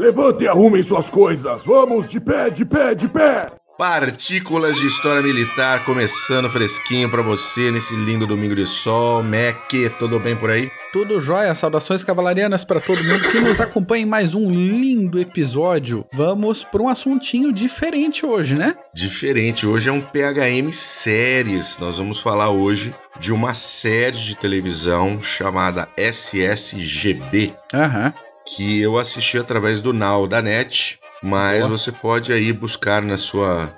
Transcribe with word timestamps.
Levante 0.00 0.44
e 0.44 0.48
arrumem 0.48 0.82
suas 0.82 1.10
coisas. 1.10 1.66
Vamos 1.66 2.08
de 2.08 2.18
pé, 2.18 2.48
de 2.48 2.64
pé, 2.64 2.94
de 2.94 3.06
pé. 3.06 3.44
Partículas 3.76 4.78
de 4.78 4.86
História 4.86 5.20
Militar 5.20 5.84
começando 5.84 6.48
fresquinho 6.48 7.10
para 7.10 7.20
você 7.20 7.70
nesse 7.70 7.94
lindo 7.96 8.26
domingo 8.26 8.54
de 8.54 8.66
sol. 8.66 9.22
Mac, 9.22 9.70
tudo 9.98 10.18
bem 10.18 10.34
por 10.34 10.48
aí? 10.48 10.70
Tudo 10.90 11.20
jóia, 11.20 11.54
saudações 11.54 12.02
cavalarianas 12.02 12.64
para 12.64 12.80
todo 12.80 13.04
mundo 13.04 13.28
que 13.30 13.40
nos 13.40 13.60
acompanha 13.60 14.04
em 14.04 14.08
mais 14.08 14.34
um 14.34 14.50
lindo 14.50 15.20
episódio. 15.20 16.06
Vamos 16.14 16.64
para 16.64 16.80
um 16.80 16.88
assuntinho 16.88 17.52
diferente 17.52 18.24
hoje, 18.24 18.54
né? 18.54 18.74
Diferente, 18.94 19.66
hoje 19.66 19.90
é 19.90 19.92
um 19.92 20.00
PHM 20.00 20.72
Séries. 20.72 21.76
Nós 21.78 21.98
vamos 21.98 22.20
falar 22.20 22.48
hoje 22.48 22.94
de 23.18 23.34
uma 23.34 23.52
série 23.52 24.16
de 24.16 24.34
televisão 24.34 25.20
chamada 25.20 25.90
SSGB. 25.98 27.52
Aham. 27.74 28.14
Que 28.56 28.80
eu 28.80 28.98
assisti 28.98 29.38
através 29.38 29.80
do 29.80 29.92
Now 29.92 30.26
da 30.26 30.42
NET 30.42 31.00
mas 31.22 31.58
Boa. 31.58 31.76
você 31.76 31.92
pode 31.92 32.32
aí 32.32 32.52
buscar 32.52 33.02
na 33.02 33.16
sua 33.16 33.74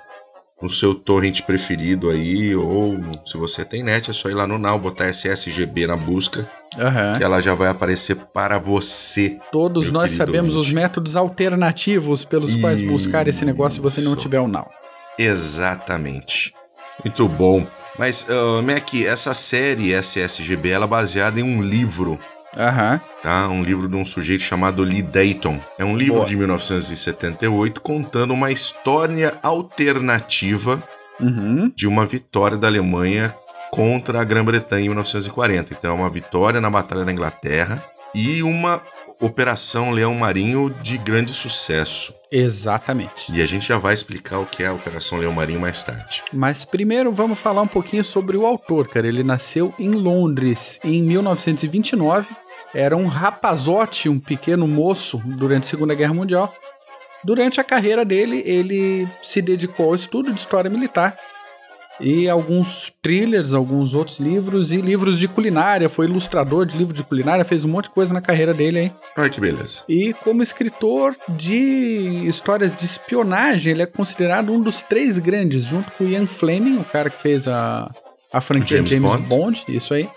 no 0.61 0.69
seu 0.69 0.95
torrent 0.95 1.41
preferido 1.41 2.09
aí, 2.09 2.55
ou 2.55 2.97
se 3.25 3.35
você 3.35 3.65
tem 3.65 3.83
net, 3.83 4.09
é 4.09 4.13
só 4.13 4.29
ir 4.29 4.33
lá 4.33 4.47
no 4.47 4.57
Now, 4.57 4.79
botar 4.79 5.09
SSGB 5.09 5.87
na 5.87 5.97
busca, 5.97 6.49
uhum. 6.77 7.17
que 7.17 7.23
ela 7.23 7.41
já 7.41 7.53
vai 7.53 7.67
aparecer 7.67 8.15
para 8.15 8.57
você. 8.57 9.37
Todos 9.51 9.89
nós 9.89 10.13
sabemos 10.13 10.55
ouvinte. 10.55 10.69
os 10.69 10.73
métodos 10.73 11.15
alternativos 11.17 12.23
pelos 12.23 12.51
Isso. 12.51 12.61
quais 12.61 12.81
buscar 12.81 13.27
esse 13.27 13.43
negócio 13.43 13.75
se 13.75 13.81
você 13.81 13.99
não 13.99 14.15
tiver 14.15 14.39
o 14.39 14.47
Now. 14.47 14.69
Exatamente. 15.19 16.53
Muito 17.03 17.27
bom. 17.27 17.67
Mas, 17.99 18.25
uh, 18.29 18.63
Mac, 18.63 18.93
essa 19.05 19.33
série 19.33 19.91
SSGB 19.91 20.69
ela 20.69 20.85
é 20.85 20.87
baseada 20.87 21.41
em 21.41 21.43
um 21.43 21.61
livro 21.61 22.17
Aham. 22.57 23.01
Tá? 23.21 23.47
Um 23.47 23.63
livro 23.63 23.87
de 23.87 23.95
um 23.95 24.05
sujeito 24.05 24.43
chamado 24.43 24.83
Lee 24.83 25.01
Dayton. 25.01 25.59
É 25.77 25.85
um 25.85 25.97
livro 25.97 26.15
Boa. 26.15 26.25
de 26.25 26.35
1978 26.35 27.81
contando 27.81 28.33
uma 28.33 28.51
história 28.51 29.33
alternativa 29.41 30.81
uhum. 31.19 31.71
de 31.75 31.87
uma 31.87 32.05
vitória 32.05 32.57
da 32.57 32.67
Alemanha 32.67 33.33
contra 33.71 34.21
a 34.21 34.23
Grã-Bretanha 34.23 34.85
em 34.85 34.89
1940. 34.89 35.73
Então 35.73 35.91
é 35.91 35.99
uma 35.99 36.09
vitória 36.09 36.61
na 36.61 36.69
Batalha 36.69 37.03
da 37.03 37.11
Inglaterra 37.11 37.83
e 38.13 38.43
uma 38.43 38.81
Operação 39.19 39.91
Leão 39.91 40.13
Marinho 40.13 40.69
de 40.81 40.97
grande 40.97 41.33
sucesso. 41.33 42.13
Exatamente. 42.29 43.31
E 43.31 43.41
a 43.41 43.45
gente 43.45 43.67
já 43.67 43.77
vai 43.77 43.93
explicar 43.93 44.39
o 44.39 44.45
que 44.45 44.63
é 44.63 44.67
a 44.67 44.73
Operação 44.73 45.17
Leão 45.17 45.31
Marinho 45.31 45.61
mais 45.61 45.83
tarde. 45.83 46.21
Mas 46.33 46.65
primeiro 46.65 47.11
vamos 47.11 47.39
falar 47.39 47.61
um 47.61 47.67
pouquinho 47.67 48.03
sobre 48.03 48.35
o 48.35 48.45
autor, 48.45 48.87
cara. 48.87 49.07
Ele 49.07 49.23
nasceu 49.23 49.73
em 49.79 49.91
Londres 49.91 50.79
em 50.83 51.01
1929 51.01 52.27
era 52.73 52.97
um 52.97 53.07
rapazote, 53.07 54.09
um 54.09 54.19
pequeno 54.19 54.67
moço 54.67 55.21
durante 55.25 55.65
a 55.65 55.69
Segunda 55.69 55.93
Guerra 55.93 56.13
Mundial. 56.13 56.53
Durante 57.23 57.61
a 57.61 57.63
carreira 57.63 58.03
dele, 58.03 58.43
ele 58.45 59.07
se 59.21 59.41
dedicou 59.41 59.87
ao 59.87 59.95
estudo 59.95 60.31
de 60.33 60.39
história 60.39 60.69
militar 60.69 61.15
e 61.99 62.27
alguns 62.27 62.91
thrillers, 63.01 63.53
alguns 63.53 63.93
outros 63.93 64.19
livros 64.19 64.71
e 64.73 64.77
livros 64.81 65.17
de 65.17 65.27
culinária. 65.27 65.87
Foi 65.87 66.05
ilustrador 66.05 66.65
de 66.65 66.75
livro 66.75 66.93
de 66.93 67.03
culinária, 67.03 67.45
fez 67.45 67.63
um 67.63 67.69
monte 67.69 67.85
de 67.85 67.91
coisa 67.91 68.13
na 68.13 68.21
carreira 68.21 68.53
dele, 68.53 68.79
hein? 68.79 68.95
Ai, 69.15 69.29
que 69.29 69.39
beleza. 69.39 69.83
E 69.87 70.13
como 70.13 70.43
escritor 70.43 71.15
de 71.29 72.25
histórias 72.27 72.75
de 72.75 72.83
espionagem, 72.83 73.71
ele 73.71 73.83
é 73.83 73.87
considerado 73.87 74.51
um 74.51 74.61
dos 74.61 74.81
três 74.81 75.17
grandes, 75.17 75.63
junto 75.63 75.91
com 75.91 76.03
Ian 76.03 76.25
Fleming, 76.25 76.77
o 76.79 76.83
cara 76.83 77.09
que 77.09 77.21
fez 77.21 77.47
a, 77.47 77.89
a 78.33 78.41
franquia 78.41 78.77
James, 78.77 78.89
James 78.89 79.11
Bond. 79.11 79.27
Bond, 79.27 79.63
isso 79.69 79.93
aí 79.93 80.09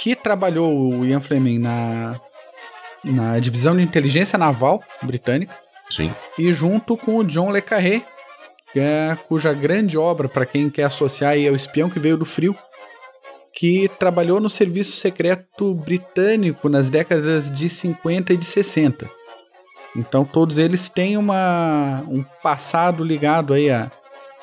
que 0.00 0.16
trabalhou 0.16 0.74
o 0.74 1.04
Ian 1.04 1.20
Fleming 1.20 1.58
na, 1.58 2.18
na 3.04 3.38
divisão 3.38 3.76
de 3.76 3.82
inteligência 3.82 4.38
naval 4.38 4.82
britânica. 5.02 5.54
Sim. 5.90 6.10
E 6.38 6.50
junto 6.54 6.96
com 6.96 7.18
o 7.18 7.24
John 7.24 7.52
Le 7.52 7.60
Carré, 7.60 8.02
é, 8.74 9.14
cuja 9.28 9.52
grande 9.52 9.98
obra, 9.98 10.26
para 10.26 10.46
quem 10.46 10.70
quer 10.70 10.84
associar, 10.84 11.36
é 11.36 11.50
o 11.50 11.56
espião 11.56 11.90
que 11.90 12.00
veio 12.00 12.16
do 12.16 12.24
frio, 12.24 12.56
que 13.52 13.90
trabalhou 13.98 14.40
no 14.40 14.48
serviço 14.48 14.96
secreto 14.96 15.74
britânico 15.74 16.70
nas 16.70 16.88
décadas 16.88 17.50
de 17.50 17.68
50 17.68 18.32
e 18.32 18.36
de 18.38 18.44
60. 18.46 19.10
Então 19.94 20.24
todos 20.24 20.56
eles 20.56 20.88
têm 20.88 21.18
uma, 21.18 22.02
um 22.08 22.22
passado 22.42 23.04
ligado 23.04 23.52
aí 23.52 23.68
à, 23.68 23.90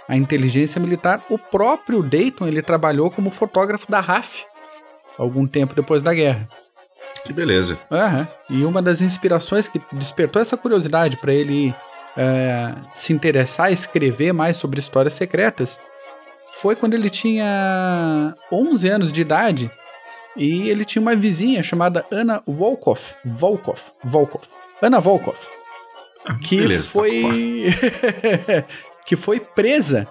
à 0.07 0.15
inteligência 0.15 0.79
militar. 0.79 1.23
O 1.31 1.39
próprio 1.39 2.03
Dayton 2.03 2.47
ele 2.47 2.61
trabalhou 2.61 3.09
como 3.09 3.31
fotógrafo 3.31 3.89
da 3.89 3.99
RAF, 3.99 4.45
algum 5.17 5.47
tempo 5.47 5.75
depois 5.75 6.01
da 6.01 6.13
guerra. 6.13 6.47
Que 7.25 7.33
beleza. 7.33 7.77
Uhum. 7.91 8.27
E 8.49 8.63
uma 8.63 8.81
das 8.81 9.01
inspirações 9.01 9.67
que 9.67 9.81
despertou 9.91 10.41
essa 10.41 10.55
curiosidade 10.55 11.17
para 11.17 11.33
ele 11.33 11.73
é, 12.15 12.73
se 12.93 13.13
interessar, 13.13 13.71
escrever 13.71 14.33
mais 14.33 14.57
sobre 14.57 14.79
histórias 14.79 15.13
secretas, 15.13 15.79
foi 16.53 16.75
quando 16.75 16.93
ele 16.93 17.09
tinha 17.09 18.33
11 18.51 18.89
anos 18.89 19.11
de 19.11 19.21
idade 19.21 19.71
e 20.35 20.69
ele 20.69 20.85
tinha 20.85 21.01
uma 21.01 21.15
vizinha 21.15 21.61
chamada 21.61 22.05
Ana 22.11 22.41
Volkov. 22.47 22.99
Volkov. 23.25 23.79
Volkov. 24.03 24.43
Ana 24.81 24.99
Volkov. 24.99 25.37
Ah, 26.25 26.35
que 26.35 26.57
beleza, 26.57 26.83
tá 26.83 26.91
foi. 26.91 27.65
que 29.05 29.15
foi 29.15 29.39
presa. 29.39 30.07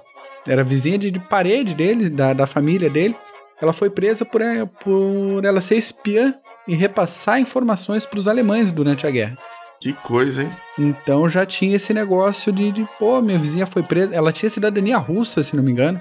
Era 0.48 0.62
vizinha 0.62 0.96
de, 0.96 1.10
de 1.10 1.18
parede 1.18 1.74
dele, 1.74 2.08
da, 2.08 2.32
da 2.32 2.46
família 2.46 2.88
dele. 2.88 3.16
Ela 3.60 3.72
foi 3.72 3.88
presa 3.90 4.24
por, 4.24 4.42
é, 4.42 4.66
por 4.66 5.44
ela 5.44 5.60
ser 5.60 5.76
espiã 5.76 6.34
e 6.68 6.74
repassar 6.74 7.40
informações 7.40 8.04
para 8.04 8.20
os 8.20 8.28
alemães 8.28 8.70
durante 8.70 9.06
a 9.06 9.10
guerra. 9.10 9.38
Que 9.80 9.92
coisa, 9.92 10.42
hein? 10.42 10.52
Então 10.78 11.28
já 11.28 11.44
tinha 11.44 11.76
esse 11.76 11.92
negócio 11.92 12.52
de, 12.52 12.72
de, 12.72 12.88
pô, 12.98 13.20
minha 13.20 13.38
vizinha 13.38 13.66
foi 13.66 13.82
presa. 13.82 14.14
Ela 14.14 14.32
tinha 14.32 14.50
cidadania 14.50 14.96
russa, 14.96 15.42
se 15.42 15.54
não 15.54 15.62
me 15.62 15.70
engano. 15.70 16.00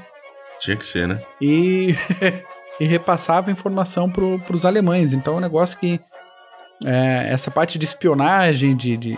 Tinha 0.59 0.77
que 0.77 0.85
ser, 0.85 1.07
né? 1.07 1.21
E, 1.41 1.95
e 2.79 2.85
repassava 2.85 3.51
informação 3.51 4.09
para 4.09 4.55
os 4.55 4.65
alemães. 4.65 5.13
Então 5.13 5.35
é 5.35 5.37
um 5.37 5.41
negócio 5.41 5.77
que. 5.77 5.99
É, 6.83 7.27
essa 7.29 7.49
parte 7.49 7.79
de 7.79 7.85
espionagem, 7.85 8.75
de, 8.75 8.97
de, 8.97 9.17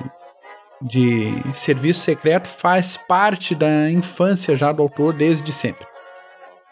de 0.82 1.34
serviço 1.54 2.02
secreto, 2.02 2.48
faz 2.48 2.98
parte 2.98 3.56
da 3.56 3.90
infância 3.90 4.56
já 4.56 4.72
do 4.72 4.84
autor 4.84 5.14
desde 5.14 5.52
sempre. 5.52 5.88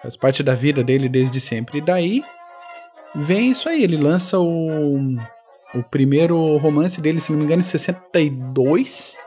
Faz 0.05 0.16
parte 0.16 0.43
da 0.43 0.53
vida 0.53 0.83
dele 0.83 1.09
desde 1.09 1.39
sempre. 1.39 1.79
E 1.79 1.81
daí 1.81 2.23
vem 3.16 3.49
isso 3.49 3.67
aí. 3.67 3.83
Ele 3.83 3.97
lança 3.97 4.39
o, 4.39 5.17
o 5.73 5.83
primeiro 5.89 6.57
romance 6.57 7.01
dele, 7.01 7.19
se 7.19 7.31
não 7.31 7.39
me 7.39 7.45
engano, 7.45 7.61
em 7.61 7.66
62. 7.66 9.17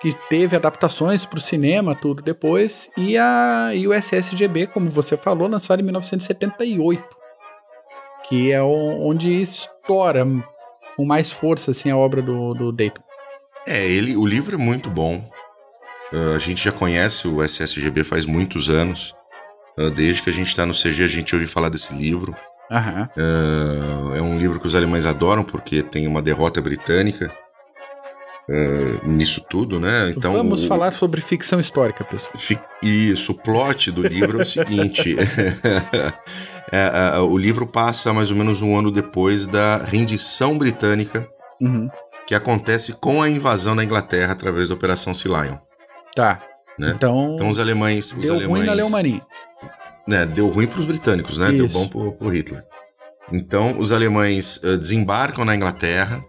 Que 0.00 0.12
teve 0.28 0.56
adaptações 0.56 1.24
para 1.24 1.38
o 1.38 1.40
cinema, 1.40 1.94
tudo 1.94 2.20
depois. 2.20 2.90
E, 2.96 3.16
a, 3.16 3.70
e 3.76 3.86
o 3.86 3.94
SSGB, 3.94 4.66
como 4.66 4.90
você 4.90 5.16
falou, 5.16 5.46
lançado 5.46 5.78
em 5.78 5.84
1978. 5.84 7.04
Que 8.28 8.50
é 8.50 8.60
onde 8.60 9.40
estoura 9.40 10.26
com 10.96 11.04
mais 11.04 11.30
força 11.30 11.70
assim, 11.70 11.92
a 11.92 11.96
obra 11.96 12.20
do, 12.20 12.50
do 12.54 12.72
Dayton. 12.72 13.02
É, 13.68 13.88
ele, 13.88 14.16
o 14.16 14.26
livro 14.26 14.56
é 14.56 14.58
muito 14.58 14.90
bom. 14.90 15.22
Uh, 16.12 16.34
a 16.34 16.38
gente 16.40 16.64
já 16.64 16.72
conhece 16.72 17.28
o 17.28 17.40
SSGB 17.40 18.02
faz 18.02 18.26
muitos 18.26 18.68
anos. 18.68 19.15
Ah, 19.78 19.90
desde 19.90 20.22
que 20.22 20.30
a 20.30 20.32
gente 20.32 20.48
está 20.48 20.64
no 20.64 20.72
CG, 20.72 21.04
a 21.04 21.08
gente 21.08 21.34
ouve 21.34 21.46
falar 21.46 21.68
desse 21.68 21.94
livro. 21.94 22.34
Uhum. 22.70 23.02
Uh, 23.16 24.14
é 24.16 24.22
um 24.22 24.38
livro 24.38 24.58
que 24.58 24.66
os 24.66 24.74
alemães 24.74 25.06
adoram 25.06 25.44
porque 25.44 25.84
tem 25.84 26.06
uma 26.08 26.20
derrota 26.20 26.60
britânica 26.60 27.32
uh, 28.48 29.08
nisso 29.08 29.40
tudo, 29.48 29.78
né? 29.78 30.10
Então, 30.10 30.32
Vamos 30.32 30.64
o, 30.64 30.66
falar 30.66 30.92
sobre 30.92 31.20
ficção 31.20 31.60
histórica, 31.60 32.02
pessoal. 32.02 32.32
Fi, 32.36 32.58
isso, 32.82 33.32
o 33.32 33.34
plot 33.36 33.92
do 33.92 34.04
livro 34.06 34.38
é 34.38 34.42
o 34.42 34.44
seguinte: 34.44 35.16
é, 36.72 37.18
o 37.20 37.36
livro 37.36 37.68
passa 37.68 38.12
mais 38.12 38.30
ou 38.30 38.36
menos 38.36 38.62
um 38.62 38.76
ano 38.76 38.90
depois 38.90 39.46
da 39.46 39.78
rendição 39.78 40.58
britânica 40.58 41.28
uhum. 41.60 41.88
que 42.26 42.34
acontece 42.34 42.94
com 42.94 43.22
a 43.22 43.28
invasão 43.28 43.76
da 43.76 43.84
Inglaterra 43.84 44.32
através 44.32 44.68
da 44.68 44.74
Operação 44.74 45.14
Sea 45.14 45.42
Lion. 45.42 45.56
Tá. 46.16 46.40
Né? 46.78 46.92
Então, 46.94 47.32
então 47.34 47.48
os 47.48 47.58
alemães. 47.58 48.12
Deu 48.12 48.22
os 48.22 48.30
alemães, 48.30 48.48
ruim 48.48 48.66
na 48.66 48.72
Alemanha. 48.72 49.22
Né, 50.06 50.24
deu 50.24 50.48
ruim 50.48 50.66
para 50.66 50.80
os 50.80 50.86
britânicos, 50.86 51.38
né? 51.38 51.52
Isso. 51.52 51.68
Deu 51.68 51.68
bom 51.68 52.12
para 52.12 52.26
o 52.26 52.30
Hitler. 52.30 52.64
Então 53.32 53.78
os 53.78 53.90
alemães 53.90 54.58
uh, 54.58 54.78
desembarcam 54.78 55.44
na 55.44 55.54
Inglaterra, 55.54 56.24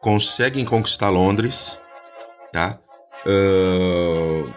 conseguem 0.00 0.64
conquistar 0.64 1.08
Londres, 1.08 1.80
tá? 2.52 2.78
Uh, 3.24 4.52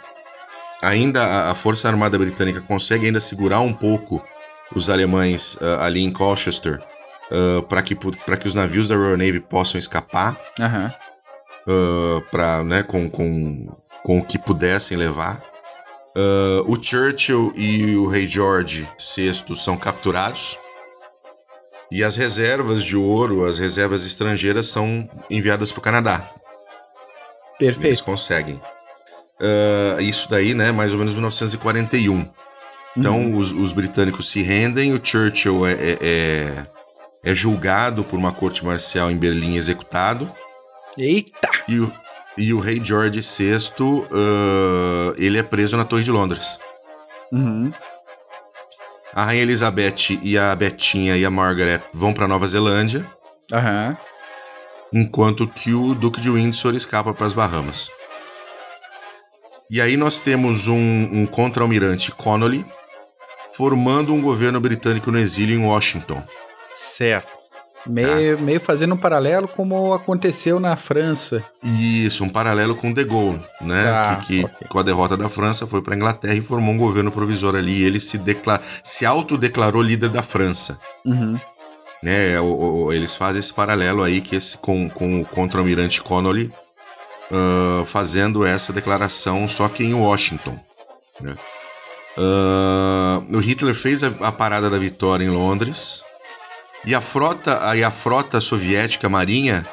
ainda 0.82 1.50
a 1.50 1.56
Força 1.56 1.88
Armada 1.88 2.18
Britânica 2.18 2.60
consegue 2.60 3.06
ainda 3.06 3.22
segurar 3.22 3.62
um 3.62 3.74
pouco 3.74 4.22
os 4.76 4.90
alemães 4.90 5.56
uh, 5.56 5.80
ali 5.80 6.04
em 6.04 6.12
Colchester 6.12 6.80
para 7.68 7.82
que, 7.82 7.94
que 7.94 8.48
os 8.48 8.56
navios 8.56 8.88
da 8.88 8.96
Royal 8.96 9.18
Navy 9.18 9.42
possam 9.42 9.78
escapar 9.78 10.38
uhum. 10.58 10.86
uh, 10.88 12.22
pra, 12.32 12.64
né, 12.64 12.84
com, 12.84 13.10
com 13.10 13.68
com 14.08 14.20
o 14.20 14.24
que 14.24 14.40
pudessem 14.40 14.98
levar. 14.98 15.44
Uh, 16.18 16.64
o 16.66 16.82
Churchill 16.82 17.54
e 17.56 17.96
o 17.96 18.08
rei 18.08 18.28
George 18.28 18.90
VI 18.98 19.56
são 19.56 19.78
capturados. 19.78 20.58
E 21.92 22.04
as 22.04 22.16
reservas 22.16 22.84
de 22.84 22.98
ouro, 22.98 23.46
as 23.46 23.60
reservas 23.60 24.04
estrangeiras, 24.04 24.66
são 24.66 25.08
enviadas 25.30 25.72
para 25.72 25.80
o 25.80 25.84
Canadá. 25.84 26.28
Perfeito. 27.60 27.86
Eles 27.86 28.02
conseguem. 28.02 28.56
Uh, 29.40 30.02
isso 30.02 30.28
daí, 30.28 30.56
né, 30.56 30.72
mais 30.72 30.92
ou 30.92 30.98
menos 30.98 31.14
1941. 31.14 32.28
Então, 32.98 33.22
uhum. 33.22 33.38
os, 33.38 33.52
os, 33.52 33.72
britânicos 33.72 34.32
se 34.32 34.42
rendem, 34.42 34.94
o 34.94 35.00
Churchill 35.02 35.68
é, 35.68 35.74
é, 35.74 35.98
é, 36.02 36.68
é, 37.24 37.36
julgado 37.36 38.04
por 38.04 38.18
uma 38.18 38.32
corte 38.32 38.66
marcial 38.66 39.12
em 39.12 39.18
Berlim 39.18 39.56
executado. 39.56 40.32
Eita! 40.98 41.48
E 41.68 41.80
o, 41.80 41.94
e 42.38 42.54
o 42.54 42.60
rei 42.60 42.80
George 42.84 43.20
VI, 43.20 43.74
uh, 43.82 45.16
ele 45.18 45.38
é 45.38 45.44
preso 45.44 45.76
na 45.76 45.84
Torre 45.84 46.04
de 46.04 46.12
Londres. 46.12 46.60
Uhum. 47.32 47.72
A 49.14 49.24
Rainha 49.24 49.42
Elizabeth 49.42 50.20
e 50.22 50.38
a 50.38 50.56
Betinha 50.56 51.18
e 51.18 51.26
a 51.26 51.32
Margaret 51.32 51.82
vão 51.94 52.14
para 52.14 52.28
Nova 52.28 52.48
Zelândia. 52.48 53.06
Uhum. 53.52 53.98
Enquanto 54.94 55.48
que 55.48 55.74
o 55.74 55.96
Duque 55.96 56.22
de 56.22 56.30
Windsor 56.30 56.76
escapa 56.76 57.14
para 57.14 57.26
as 57.26 57.34
Bahamas. 57.34 57.90
E 59.70 59.82
aí 59.82 59.98
nós 59.98 60.20
temos 60.20 60.68
um, 60.68 60.76
um 61.12 61.26
contra-almirante 61.26 62.12
Connolly 62.12 62.66
formando 63.54 64.14
um 64.14 64.22
governo 64.22 64.62
britânico 64.62 65.12
no 65.12 65.18
exílio 65.18 65.60
em 65.60 65.64
Washington. 65.64 66.24
Certo. 66.76 67.37
Meio, 67.88 68.38
ah. 68.38 68.42
meio 68.42 68.60
fazendo 68.60 68.94
um 68.96 68.98
paralelo 68.98 69.48
como 69.48 69.94
aconteceu 69.94 70.60
na 70.60 70.76
França. 70.76 71.44
Isso, 71.64 72.24
um 72.24 72.30
paralelo 72.30 72.76
com 72.76 72.94
De 72.94 73.04
Gaulle, 73.04 73.42
né? 73.62 73.84
Tá, 73.84 74.16
que, 74.18 74.40
que 74.40 74.46
okay. 74.46 74.68
com 74.68 74.80
a 74.80 74.84
derrota 74.84 75.16
da 75.16 75.30
França 75.30 75.66
foi 75.66 75.82
para 75.82 75.94
a 75.94 75.98
Inglaterra 75.98 76.36
e 76.36 76.42
formou 76.42 76.74
um 76.74 76.78
governo 76.78 77.12
provisório 77.12 77.60
ali. 77.60 77.82
E 77.82 77.86
ele 77.86 78.00
se, 78.00 78.18
declar, 78.18 78.62
se 78.84 79.06
autodeclarou 79.06 79.82
líder 79.82 80.10
da 80.10 80.24
França. 80.24 80.80
Uhum. 81.06 81.40
Né, 82.02 82.40
o, 82.40 82.86
o, 82.86 82.94
eles 82.94 83.16
fazem 83.16 83.40
esse 83.40 83.52
paralelo 83.52 84.04
aí 84.04 84.22
que 84.22 84.36
esse, 84.36 84.56
com, 84.58 84.88
com 84.88 85.22
o 85.22 85.26
contra-almirante 85.26 86.00
Connolly 86.02 86.52
uh, 87.32 87.86
fazendo 87.86 88.46
essa 88.46 88.72
declaração, 88.72 89.48
só 89.48 89.68
que 89.68 89.84
em 89.84 89.94
Washington. 89.94 90.60
Né? 91.20 91.36
Uh, 92.18 93.38
o 93.38 93.40
Hitler 93.40 93.76
fez 93.76 94.04
a, 94.04 94.08
a 94.22 94.32
parada 94.32 94.70
da 94.70 94.78
vitória 94.78 95.24
em 95.24 95.30
Londres, 95.30 96.04
e 96.88 96.96
a 96.96 97.02
frota, 97.02 97.70
aí 97.70 97.84
a 97.84 97.92
frota 97.92 98.40
soviética 98.40 99.10
marinha 99.10 99.68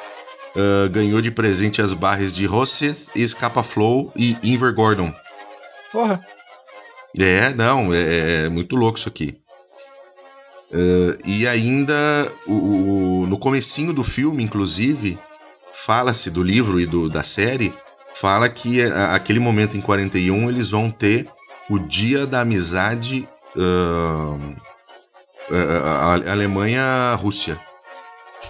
uh, 0.53 0.89
ganhou 0.89 1.21
de 1.21 1.31
presente 1.31 1.81
as 1.81 1.93
barras 1.93 2.33
de 2.33 2.45
Rosyth, 2.45 3.07
Scapa 3.25 3.63
Flow 3.63 4.11
e 4.17 4.37
Invergordon. 4.43 5.13
Porra! 5.93 6.19
É, 7.17 7.53
não, 7.53 7.93
é, 7.93 8.47
é 8.47 8.49
muito 8.49 8.75
louco 8.75 8.99
isso 8.99 9.07
aqui. 9.07 9.37
Uh, 10.69 11.17
e 11.25 11.47
ainda, 11.47 12.29
o, 12.45 13.21
o, 13.21 13.27
no 13.27 13.39
comecinho 13.39 13.93
do 13.93 14.03
filme, 14.03 14.43
inclusive, 14.43 15.17
fala-se 15.71 16.29
do 16.29 16.43
livro 16.43 16.81
e 16.81 16.85
do, 16.85 17.09
da 17.09 17.23
série, 17.23 17.73
fala 18.13 18.49
que 18.49 18.83
a, 18.83 19.15
aquele 19.15 19.39
momento 19.39 19.77
em 19.77 19.81
41 19.81 20.49
eles 20.49 20.71
vão 20.71 20.91
ter 20.91 21.29
o 21.69 21.79
Dia 21.79 22.27
da 22.27 22.41
Amizade 22.41 23.25
uh, 23.55 24.55
é, 25.51 25.55
é, 25.55 25.59
a 25.59 26.13
Alemanha-Rússia. 26.31 27.59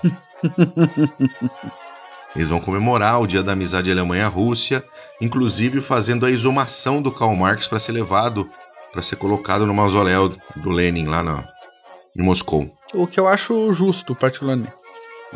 Eles 2.35 2.49
vão 2.49 2.59
comemorar 2.59 3.21
o 3.21 3.27
Dia 3.27 3.41
da 3.41 3.53
Amizade 3.53 3.89
Alemanha-Rússia, 3.89 4.83
inclusive 5.21 5.79
fazendo 5.79 6.25
a 6.25 6.31
exumação 6.31 7.01
do 7.01 7.11
Karl 7.11 7.33
Marx 7.33 7.67
para 7.67 7.79
ser 7.79 7.93
levado, 7.93 8.49
para 8.91 9.01
ser 9.01 9.15
colocado 9.15 9.65
no 9.65 9.73
mausoléu 9.73 10.35
do 10.57 10.69
Lenin 10.69 11.05
lá 11.05 11.23
na, 11.23 11.47
em 12.15 12.21
Moscou. 12.21 12.69
O 12.93 13.07
que 13.07 13.19
eu 13.19 13.27
acho 13.27 13.71
justo, 13.71 14.13
particularmente. 14.13 14.73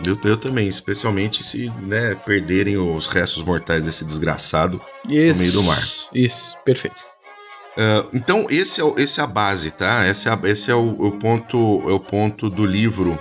Eu, 0.06 0.18
eu 0.24 0.38
também, 0.38 0.68
especialmente 0.68 1.44
se 1.44 1.70
né, 1.82 2.16
perderem 2.26 2.78
os 2.78 3.08
restos 3.08 3.44
mortais 3.44 3.86
desse 3.86 4.06
desgraçado 4.06 4.82
isso, 5.10 5.34
no 5.34 5.40
meio 5.40 5.52
do 5.52 5.64
mar. 5.64 5.82
Isso, 6.14 6.56
perfeito. 6.64 7.09
Uh, 7.80 8.10
então, 8.14 8.46
esse 8.50 8.82
é, 8.82 8.94
esse 8.98 9.22
é 9.22 9.24
a 9.24 9.28
base, 9.28 9.72
tá? 9.72 10.06
Esse 10.06 10.28
é, 10.28 10.38
esse 10.44 10.70
é 10.70 10.76
o, 10.76 11.02
o, 11.02 11.12
ponto, 11.14 11.58
é 11.88 11.94
o 11.94 12.00
ponto 12.00 12.50
do 12.50 12.66
livro, 12.66 13.18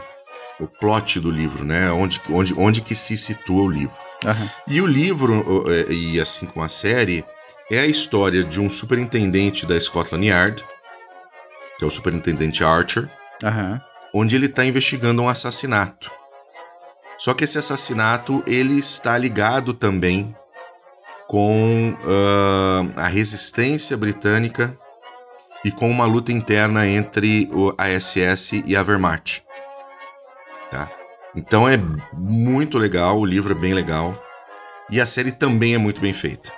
o 0.59 0.67
plot 0.67 1.21
do 1.21 1.31
livro, 1.31 1.65
né? 1.65 1.93
Onde, 1.93 2.21
onde, 2.29 2.55
onde 2.55 2.81
que 2.81 2.93
se 2.93 3.17
situa 3.17 3.63
o 3.63 3.71
livro. 3.71 3.95
Uhum. 4.25 4.49
E 4.67 4.81
o 4.81 4.87
livro, 4.87 5.65
é, 5.73 5.93
e 5.93 6.21
assim 6.21 6.47
como 6.47 6.65
a 6.65 6.69
série, 6.69 7.25
é 7.71 7.79
a 7.79 7.87
história 7.87 8.43
de 8.43 8.61
um 8.61 8.69
superintendente 8.69 9.65
da 9.65 9.81
Scotland 9.81 10.27
Yard, 10.27 10.65
que 11.79 11.85
é 11.85 11.87
o 11.87 11.91
superintendente 11.91 12.65
Archer, 12.65 13.09
uhum. 13.45 13.79
onde 14.13 14.35
ele 14.35 14.47
está 14.47 14.65
investigando 14.65 15.23
um 15.23 15.29
assassinato. 15.29 16.11
Só 17.17 17.33
que 17.33 17.45
esse 17.45 17.59
assassinato 17.59 18.43
ele 18.45 18.77
está 18.77 19.17
ligado 19.17 19.73
também 19.73 20.35
com 21.29 21.91
uh, 21.91 22.93
a 22.97 23.07
resistência 23.07 23.97
britânica 23.97 24.77
e 25.65 25.71
com 25.71 25.89
uma 25.89 26.07
luta 26.07 26.33
interna 26.33 26.89
entre 26.89 27.49
a 27.77 27.89
SS 27.89 28.63
e 28.67 28.75
a 28.75 28.83
Wehrmacht. 28.83 29.45
Tá? 30.71 30.91
Então 31.37 31.69
é 31.69 31.77
muito 32.13 32.79
legal, 32.79 33.19
o 33.19 33.27
livro 33.27 33.53
é 33.53 33.55
bem 33.55 33.75
legal 33.75 34.21
e 34.91 35.01
a 35.01 35.07
série 35.07 35.31
também 35.31 35.75
é 35.75 35.79
muito 35.79 36.01
bem 36.01 36.15
feita. 36.15 36.51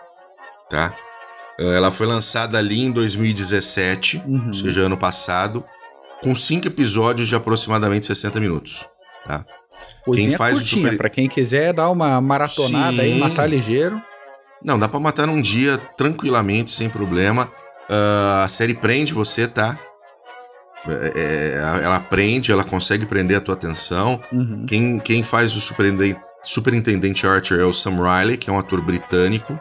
Tá? 0.70 0.94
Ah, 1.58 1.64
ela 1.64 1.90
foi 1.90 2.06
lançada 2.06 2.56
ali 2.56 2.80
em 2.80 2.92
2017, 2.92 4.22
uhum. 4.24 4.46
ou 4.46 4.52
seja, 4.52 4.80
ano 4.80 4.96
passado, 4.96 5.64
com 6.22 6.34
cinco 6.34 6.68
episódios 6.68 7.28
de 7.28 7.34
aproximadamente 7.34 8.06
60 8.06 8.38
minutos. 8.38 8.88
Tá? 9.26 9.44
Coisinha 10.04 10.28
quem 10.28 10.36
faz 10.36 10.54
curtinha, 10.54 10.84
super... 10.84 10.98
para 10.98 11.10
quem 11.10 11.28
quiser 11.28 11.72
dar 11.72 11.90
uma 11.90 12.20
maratonada 12.20 12.96
Sim. 12.96 13.00
aí, 13.00 13.18
matar 13.18 13.46
ligeiro. 13.46 14.00
Não, 14.62 14.78
dá 14.78 14.88
para 14.88 15.00
matar 15.00 15.26
num 15.26 15.40
dia 15.40 15.78
tranquilamente, 15.96 16.70
sem 16.70 16.88
problema. 16.88 17.50
Uh, 17.88 18.44
a 18.44 18.48
série 18.48 18.74
prende 18.74 19.12
você, 19.12 19.48
tá? 19.48 19.76
É, 20.86 21.12
é, 21.14 21.84
ela 21.84 22.00
prende, 22.00 22.52
ela 22.52 22.64
consegue 22.64 23.04
prender 23.04 23.36
a 23.36 23.40
tua 23.40 23.54
atenção. 23.54 24.20
Uhum. 24.32 24.64
Quem, 24.66 24.98
quem 24.98 25.22
faz 25.22 25.54
o 25.54 25.60
superintendente, 25.60 26.20
superintendente 26.42 27.26
Archer 27.26 27.60
é 27.60 27.64
o 27.64 27.72
Sam 27.72 27.96
Riley, 27.96 28.36
que 28.36 28.48
é 28.48 28.52
um 28.52 28.58
ator 28.58 28.80
britânico. 28.80 29.58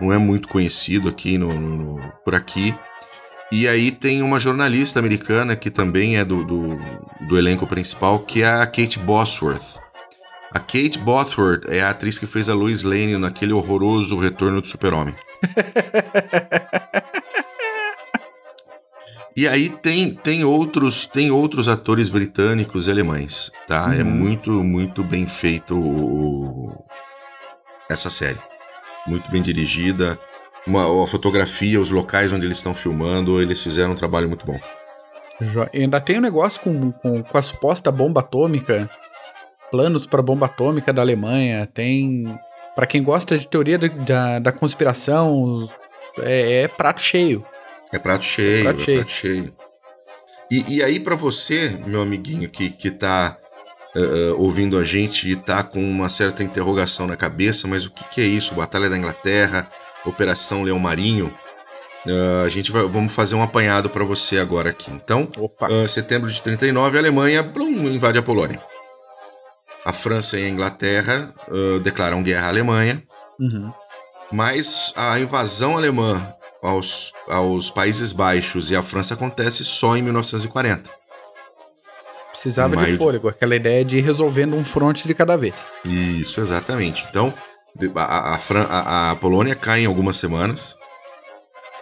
Não 0.00 0.12
é 0.12 0.18
muito 0.18 0.48
conhecido 0.48 1.08
aqui 1.08 1.36
no, 1.36 1.52
no, 1.52 2.12
por 2.24 2.34
aqui. 2.34 2.74
E 3.52 3.66
aí 3.66 3.90
tem 3.90 4.22
uma 4.22 4.38
jornalista 4.38 5.00
americana 5.00 5.56
que 5.56 5.70
também 5.70 6.16
é 6.16 6.24
do, 6.24 6.44
do, 6.44 6.78
do 7.28 7.36
elenco 7.36 7.66
principal, 7.66 8.20
que 8.20 8.42
é 8.42 8.48
a 8.48 8.66
Kate 8.66 8.98
Bosworth. 9.00 9.80
A 10.52 10.58
Kate 10.58 10.98
Bosworth 10.98 11.64
é 11.68 11.80
a 11.80 11.90
atriz 11.90 12.18
que 12.18 12.26
fez 12.26 12.48
a 12.48 12.54
Lois 12.54 12.82
Lane 12.82 13.16
naquele 13.16 13.52
horroroso 13.52 14.18
Retorno 14.18 14.60
do 14.60 14.66
Super-Homem. 14.66 15.14
e 19.36 19.46
aí 19.46 19.68
tem, 19.68 20.12
tem 20.12 20.42
outros 20.42 21.06
tem 21.06 21.30
outros 21.30 21.68
atores 21.68 22.10
britânicos 22.10 22.88
e 22.88 22.90
alemães, 22.90 23.52
tá? 23.66 23.94
É 23.94 23.98
uhum. 23.98 24.00
É 24.00 24.04
muito 24.04 24.50
muito 24.64 25.04
bem 25.04 25.24
feito 25.24 25.78
o, 25.78 26.84
essa 27.88 28.10
série. 28.10 28.40
Muito 29.06 29.30
bem 29.30 29.40
dirigida. 29.40 30.18
Uma, 30.66 31.04
a 31.04 31.06
fotografia, 31.06 31.80
os 31.80 31.90
locais 31.90 32.32
onde 32.32 32.44
eles 32.44 32.56
estão 32.56 32.74
filmando, 32.74 33.40
eles 33.40 33.62
fizeram 33.62 33.92
um 33.92 33.96
trabalho 33.96 34.26
muito 34.28 34.44
bom. 34.44 34.58
Ainda 35.72 36.00
tem 36.00 36.18
um 36.18 36.20
negócio 36.20 36.60
com, 36.60 36.92
com, 36.92 37.22
com 37.22 37.38
a 37.38 37.42
suposta 37.42 37.90
bomba 37.90 38.20
atômica 38.20 38.90
planos 39.70 40.06
para 40.06 40.20
bomba 40.22 40.46
atômica 40.46 40.92
da 40.92 41.02
Alemanha, 41.02 41.66
tem. 41.72 42.24
para 42.74 42.86
quem 42.86 43.02
gosta 43.02 43.38
de 43.38 43.46
teoria 43.46 43.78
da, 43.78 44.38
da 44.38 44.52
conspiração, 44.52 45.68
é, 46.18 46.62
é, 46.62 46.68
prato 46.68 47.00
cheio. 47.00 47.44
É 47.92 47.98
prato 47.98 48.24
cheio, 48.24 48.60
é 48.60 48.62
prato, 48.62 48.80
é 48.80 48.84
cheio. 48.84 48.98
Prato 48.98 49.12
cheio. 49.12 49.54
E, 50.50 50.76
e 50.76 50.82
aí, 50.82 50.98
para 50.98 51.14
você, 51.14 51.78
meu 51.86 52.02
amiguinho, 52.02 52.48
que, 52.48 52.70
que 52.70 52.90
tá 52.90 53.36
uh, 53.94 54.42
ouvindo 54.42 54.76
a 54.76 54.84
gente 54.84 55.28
e 55.28 55.36
tá 55.36 55.62
com 55.62 55.80
uma 55.80 56.08
certa 56.08 56.42
interrogação 56.42 57.06
na 57.06 57.16
cabeça, 57.16 57.68
mas 57.68 57.86
o 57.86 57.90
que, 57.90 58.04
que 58.04 58.20
é 58.20 58.24
isso? 58.24 58.54
Batalha 58.54 58.90
da 58.90 58.98
Inglaterra, 58.98 59.68
Operação 60.04 60.64
Leão 60.64 60.78
Marinho? 60.78 61.32
Uh, 62.04 62.44
a 62.44 62.48
gente 62.48 62.72
vai, 62.72 62.82
vamos 62.82 63.14
fazer 63.14 63.36
um 63.36 63.42
apanhado 63.42 63.88
para 63.90 64.04
você 64.04 64.38
agora 64.38 64.70
aqui. 64.70 64.90
Então, 64.90 65.28
uh, 65.36 65.88
setembro 65.88 66.28
de 66.28 66.42
39, 66.42 66.96
a 66.96 67.00
Alemanha 67.00 67.42
blum, 67.42 67.88
invade 67.88 68.18
a 68.18 68.22
Polônia 68.22 68.58
a 69.84 69.92
França 69.92 70.38
e 70.38 70.44
a 70.44 70.48
Inglaterra 70.48 71.34
uh, 71.48 71.80
declaram 71.80 72.22
guerra 72.22 72.46
à 72.46 72.48
Alemanha, 72.48 73.02
uhum. 73.38 73.72
mas 74.30 74.92
a 74.96 75.18
invasão 75.18 75.76
alemã 75.76 76.34
aos, 76.62 77.12
aos 77.28 77.70
Países 77.70 78.12
Baixos 78.12 78.70
e 78.70 78.76
à 78.76 78.82
França 78.82 79.14
acontece 79.14 79.64
só 79.64 79.96
em 79.96 80.02
1940. 80.02 80.90
Precisava 82.30 82.76
de 82.76 82.96
fôlego, 82.96 83.28
aquela 83.28 83.56
ideia 83.56 83.84
de 83.84 83.98
ir 83.98 84.02
resolvendo 84.02 84.54
um 84.54 84.64
fronte 84.64 85.06
de 85.06 85.14
cada 85.14 85.36
vez. 85.36 85.68
Isso, 85.86 86.40
exatamente. 86.40 87.04
Então, 87.10 87.34
a, 87.96 88.34
a, 88.34 88.38
a, 88.38 89.10
a 89.10 89.16
Polônia 89.16 89.54
cai 89.54 89.80
em 89.80 89.86
algumas 89.86 90.16
semanas, 90.16 90.76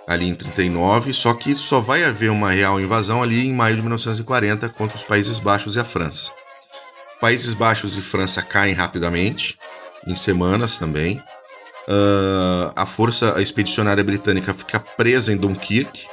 ali 0.07 0.26
em 0.26 0.35
39, 0.35 1.12
só 1.12 1.35
que 1.35 1.55
só 1.55 1.81
vai 1.81 2.02
haver 2.02 2.31
uma 2.31 2.50
real 2.50 2.81
invasão 2.81 3.23
ali 3.23 3.47
em 3.47 3.52
maio 3.52 3.76
de 3.76 3.83
1940 3.83 4.69
contra 4.71 4.97
os 4.97 5.05
Países 5.05 5.38
Baixos 5.38 5.76
e 5.76 5.81
a 5.81 5.85
França. 5.85 6.33
Países 7.21 7.55
Baixos 7.55 7.97
e 7.97 8.01
França 8.01 8.43
caem 8.43 8.75
rapidamente, 8.75 9.59
em 10.07 10.15
semanas 10.15 10.77
também. 10.77 11.19
Uh, 11.89 12.73
a 12.77 12.87
força 12.87 13.41
expedicionária 13.41 14.05
britânica 14.05 14.55
fica 14.55 14.79
presa 14.79 15.33
em 15.33 15.37
Dunkirk. 15.37 16.07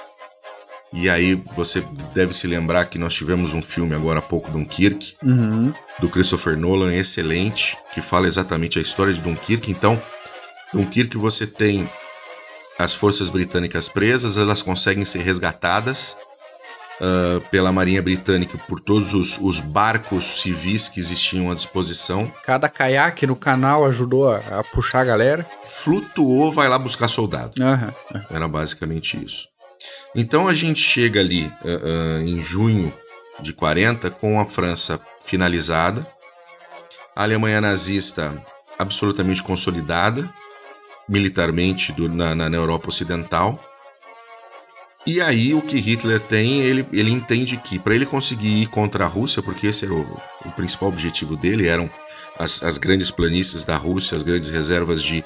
E 0.93 1.09
aí 1.09 1.35
você 1.55 1.83
deve 2.13 2.33
se 2.33 2.47
lembrar 2.47 2.85
que 2.85 2.97
nós 2.97 3.13
tivemos 3.13 3.53
um 3.53 3.61
filme 3.61 3.93
agora 3.93 4.19
há 4.19 4.21
pouco, 4.21 4.49
Dunkirk, 4.49 5.15
uhum. 5.21 5.73
do 5.99 6.09
Christopher 6.09 6.57
Nolan, 6.57 6.93
excelente, 6.93 7.77
que 7.93 8.01
fala 8.01 8.27
exatamente 8.27 8.79
a 8.79 8.81
história 8.81 9.13
de 9.13 9.19
Dunkirk. 9.19 9.69
Então, 9.69 10.01
Dunkirk 10.73 11.17
você 11.17 11.45
tem 11.45 11.89
as 12.79 12.95
forças 12.95 13.29
britânicas 13.29 13.89
presas, 13.89 14.37
elas 14.37 14.61
conseguem 14.61 15.05
ser 15.05 15.19
resgatadas 15.19 16.17
uh, 17.01 17.41
pela 17.49 17.71
Marinha 17.71 18.01
Britânica 18.01 18.57
por 18.67 18.79
todos 18.79 19.13
os, 19.13 19.37
os, 19.39 19.59
barcos 19.59 20.41
civis 20.41 20.87
que 20.87 20.99
existiam 20.99 21.51
à 21.51 21.55
disposição. 21.55 22.31
Cada 22.43 22.69
caiaque 22.69 23.27
no 23.27 23.35
canal 23.35 23.85
ajudou 23.85 24.31
a, 24.31 24.37
a 24.59 24.63
puxar 24.63 25.01
a 25.01 25.05
galera. 25.05 25.45
Flutuou, 25.65 26.51
vai 26.51 26.67
lá 26.67 26.77
buscar 26.77 27.07
soldado. 27.07 27.53
Uhum. 27.61 28.21
Era 28.29 28.47
basicamente 28.47 29.23
isso. 29.23 29.47
Então 30.15 30.47
a 30.47 30.53
gente 30.53 30.79
chega 30.79 31.19
ali 31.19 31.45
uh, 31.63 32.19
uh, 32.19 32.21
em 32.21 32.41
junho 32.41 32.93
de 33.39 33.53
40 33.53 34.09
com 34.11 34.39
a 34.39 34.45
França 34.45 34.99
finalizada, 35.21 36.07
a 37.15 37.23
Alemanha 37.23 37.59
nazista 37.59 38.33
absolutamente 38.79 39.43
consolidada 39.43 40.29
militarmente 41.07 41.91
do, 41.91 42.09
na, 42.09 42.33
na 42.33 42.57
Europa 42.57 42.89
Ocidental 42.89 43.59
e 45.07 45.21
aí 45.21 45.53
o 45.53 45.61
que 45.61 45.77
Hitler 45.77 46.19
tem, 46.19 46.61
ele, 46.61 46.85
ele 46.91 47.11
entende 47.11 47.57
que 47.57 47.77
para 47.77 47.93
ele 47.93 48.05
conseguir 48.05 48.63
ir 48.63 48.67
contra 48.67 49.05
a 49.05 49.07
Rússia, 49.07 49.43
porque 49.43 49.67
esse 49.67 49.85
era 49.85 49.93
o, 49.93 50.21
o 50.45 50.51
principal 50.51 50.89
objetivo 50.89 51.35
dele, 51.35 51.67
eram 51.67 51.89
as, 52.39 52.63
as, 52.63 52.79
grandes 52.79 53.11
planícies 53.11 53.63
da 53.63 53.77
Rússia, 53.77 54.15
as 54.15 54.23
grandes 54.23 54.49
reservas 54.49 55.03
de, 55.03 55.23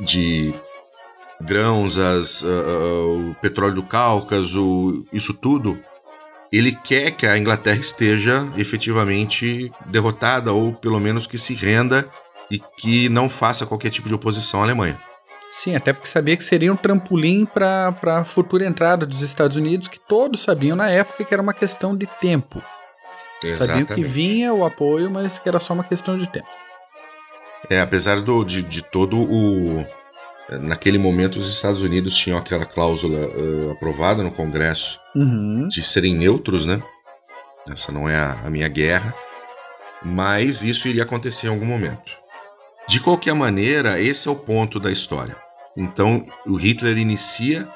de 0.00 0.54
grãos, 1.40 1.98
as, 1.98 2.42
uh, 2.42 3.30
o 3.30 3.36
petróleo 3.40 3.74
do 3.74 3.82
Cáucaso, 3.82 5.06
isso 5.12 5.34
tudo. 5.34 5.78
Ele 6.50 6.72
quer 6.72 7.10
que 7.10 7.26
a 7.26 7.36
Inglaterra 7.36 7.78
esteja 7.78 8.50
efetivamente 8.56 9.70
derrotada, 9.86 10.52
ou 10.52 10.72
pelo 10.72 11.00
menos 11.00 11.26
que 11.26 11.36
se 11.36 11.54
renda 11.54 12.08
e 12.50 12.58
que 12.58 13.08
não 13.10 13.28
faça 13.28 13.66
qualquer 13.66 13.90
tipo 13.90 14.08
de 14.08 14.14
oposição 14.14 14.60
à 14.60 14.64
Alemanha. 14.64 14.98
Sim, 15.52 15.76
até 15.76 15.92
porque 15.92 16.08
sabia 16.08 16.34
que 16.34 16.42
seria 16.42 16.72
um 16.72 16.76
trampolim 16.76 17.44
para 17.44 17.94
a 18.04 18.24
futura 18.24 18.64
entrada 18.64 19.04
dos 19.04 19.20
Estados 19.20 19.54
Unidos, 19.54 19.86
que 19.86 20.00
todos 20.00 20.42
sabiam 20.42 20.74
na 20.74 20.88
época 20.88 21.22
que 21.24 21.34
era 21.34 21.42
uma 21.42 21.52
questão 21.52 21.94
de 21.94 22.06
tempo. 22.06 22.62
Exatamente. 23.44 23.88
Sabiam 23.88 23.96
que 23.96 24.02
vinha 24.02 24.54
o 24.54 24.64
apoio, 24.64 25.10
mas 25.10 25.38
que 25.38 25.46
era 25.46 25.60
só 25.60 25.74
uma 25.74 25.84
questão 25.84 26.16
de 26.16 26.26
tempo. 26.26 26.48
É, 27.68 27.82
apesar 27.82 28.22
do, 28.22 28.42
de, 28.44 28.62
de 28.62 28.80
todo 28.80 29.18
o. 29.18 29.86
Naquele 30.62 30.98
momento, 30.98 31.38
os 31.38 31.48
Estados 31.48 31.82
Unidos 31.82 32.16
tinham 32.16 32.38
aquela 32.38 32.64
cláusula 32.64 33.26
uh, 33.28 33.72
aprovada 33.72 34.22
no 34.22 34.32
Congresso 34.32 34.98
uhum. 35.14 35.68
de 35.68 35.82
serem 35.84 36.14
neutros, 36.14 36.64
né? 36.64 36.82
Essa 37.68 37.92
não 37.92 38.08
é 38.08 38.16
a, 38.16 38.40
a 38.44 38.50
minha 38.50 38.68
guerra. 38.68 39.14
Mas 40.02 40.62
isso 40.62 40.88
iria 40.88 41.02
acontecer 41.02 41.46
em 41.46 41.50
algum 41.50 41.66
momento. 41.66 42.21
De 42.88 43.00
qualquer 43.00 43.34
maneira, 43.34 44.00
esse 44.00 44.28
é 44.28 44.30
o 44.30 44.36
ponto 44.36 44.78
da 44.80 44.90
história. 44.90 45.36
Então, 45.76 46.26
o 46.46 46.56
Hitler 46.56 46.98
inicia 46.98 47.68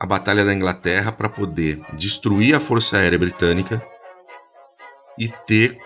a 0.00 0.06
Batalha 0.06 0.44
da 0.44 0.54
Inglaterra 0.54 1.10
para 1.10 1.28
poder 1.28 1.80
destruir 1.92 2.54
a 2.54 2.60
Força 2.60 2.96
Aérea 2.96 3.18
Britânica 3.18 3.84
e 5.18 5.28
ter 5.46 5.78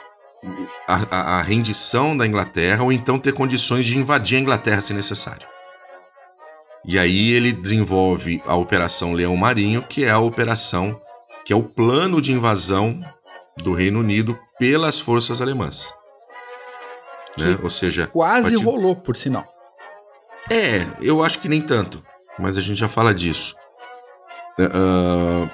a, 0.86 0.94
a, 0.94 1.38
a, 1.38 1.42
rendição 1.42 2.16
da 2.16 2.26
Inglaterra, 2.26 2.82
ou 2.82 2.92
então 2.92 3.18
ter 3.18 3.32
condições 3.32 3.86
de 3.86 3.96
invadir 3.96 4.36
a 4.36 4.40
Inglaterra 4.40 4.82
se 4.82 4.92
necessário. 4.92 5.48
E 6.84 6.98
aí 6.98 7.30
ele 7.30 7.52
desenvolve 7.52 8.42
a 8.44 8.56
Operação 8.56 9.12
Leão 9.12 9.36
Marinho, 9.36 9.82
que 9.82 10.04
é 10.04 10.10
a 10.10 10.18
operação, 10.18 11.00
que 11.44 11.52
é 11.52 11.56
o 11.56 11.62
plano 11.62 12.20
de 12.20 12.32
invasão 12.32 13.00
do 13.58 13.72
Reino 13.72 14.00
Unido 14.00 14.38
pelas 14.58 14.98
forças 14.98 15.40
alemãs. 15.40 15.94
Né? 17.38 17.58
Ou 17.62 17.70
seja. 17.70 18.06
Quase 18.06 18.54
rolou, 18.56 18.96
por 18.96 19.16
sinal. 19.16 19.46
É, 20.50 20.86
eu 21.00 21.22
acho 21.22 21.38
que 21.38 21.48
nem 21.48 21.60
tanto. 21.60 22.02
Mas 22.38 22.56
a 22.56 22.60
gente 22.60 22.78
já 22.78 22.88
fala 22.88 23.14
disso. 23.14 23.54
Uh, 24.58 25.48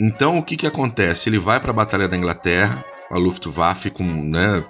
então, 0.00 0.38
o 0.38 0.42
que, 0.42 0.56
que 0.56 0.66
acontece? 0.66 1.28
Ele 1.28 1.38
vai 1.38 1.60
para 1.60 1.70
a 1.70 1.74
Batalha 1.74 2.08
da 2.08 2.16
Inglaterra, 2.16 2.84
a 3.10 3.16
Luftwaffe 3.16 3.90
com 3.90 4.04
né, 4.04 4.64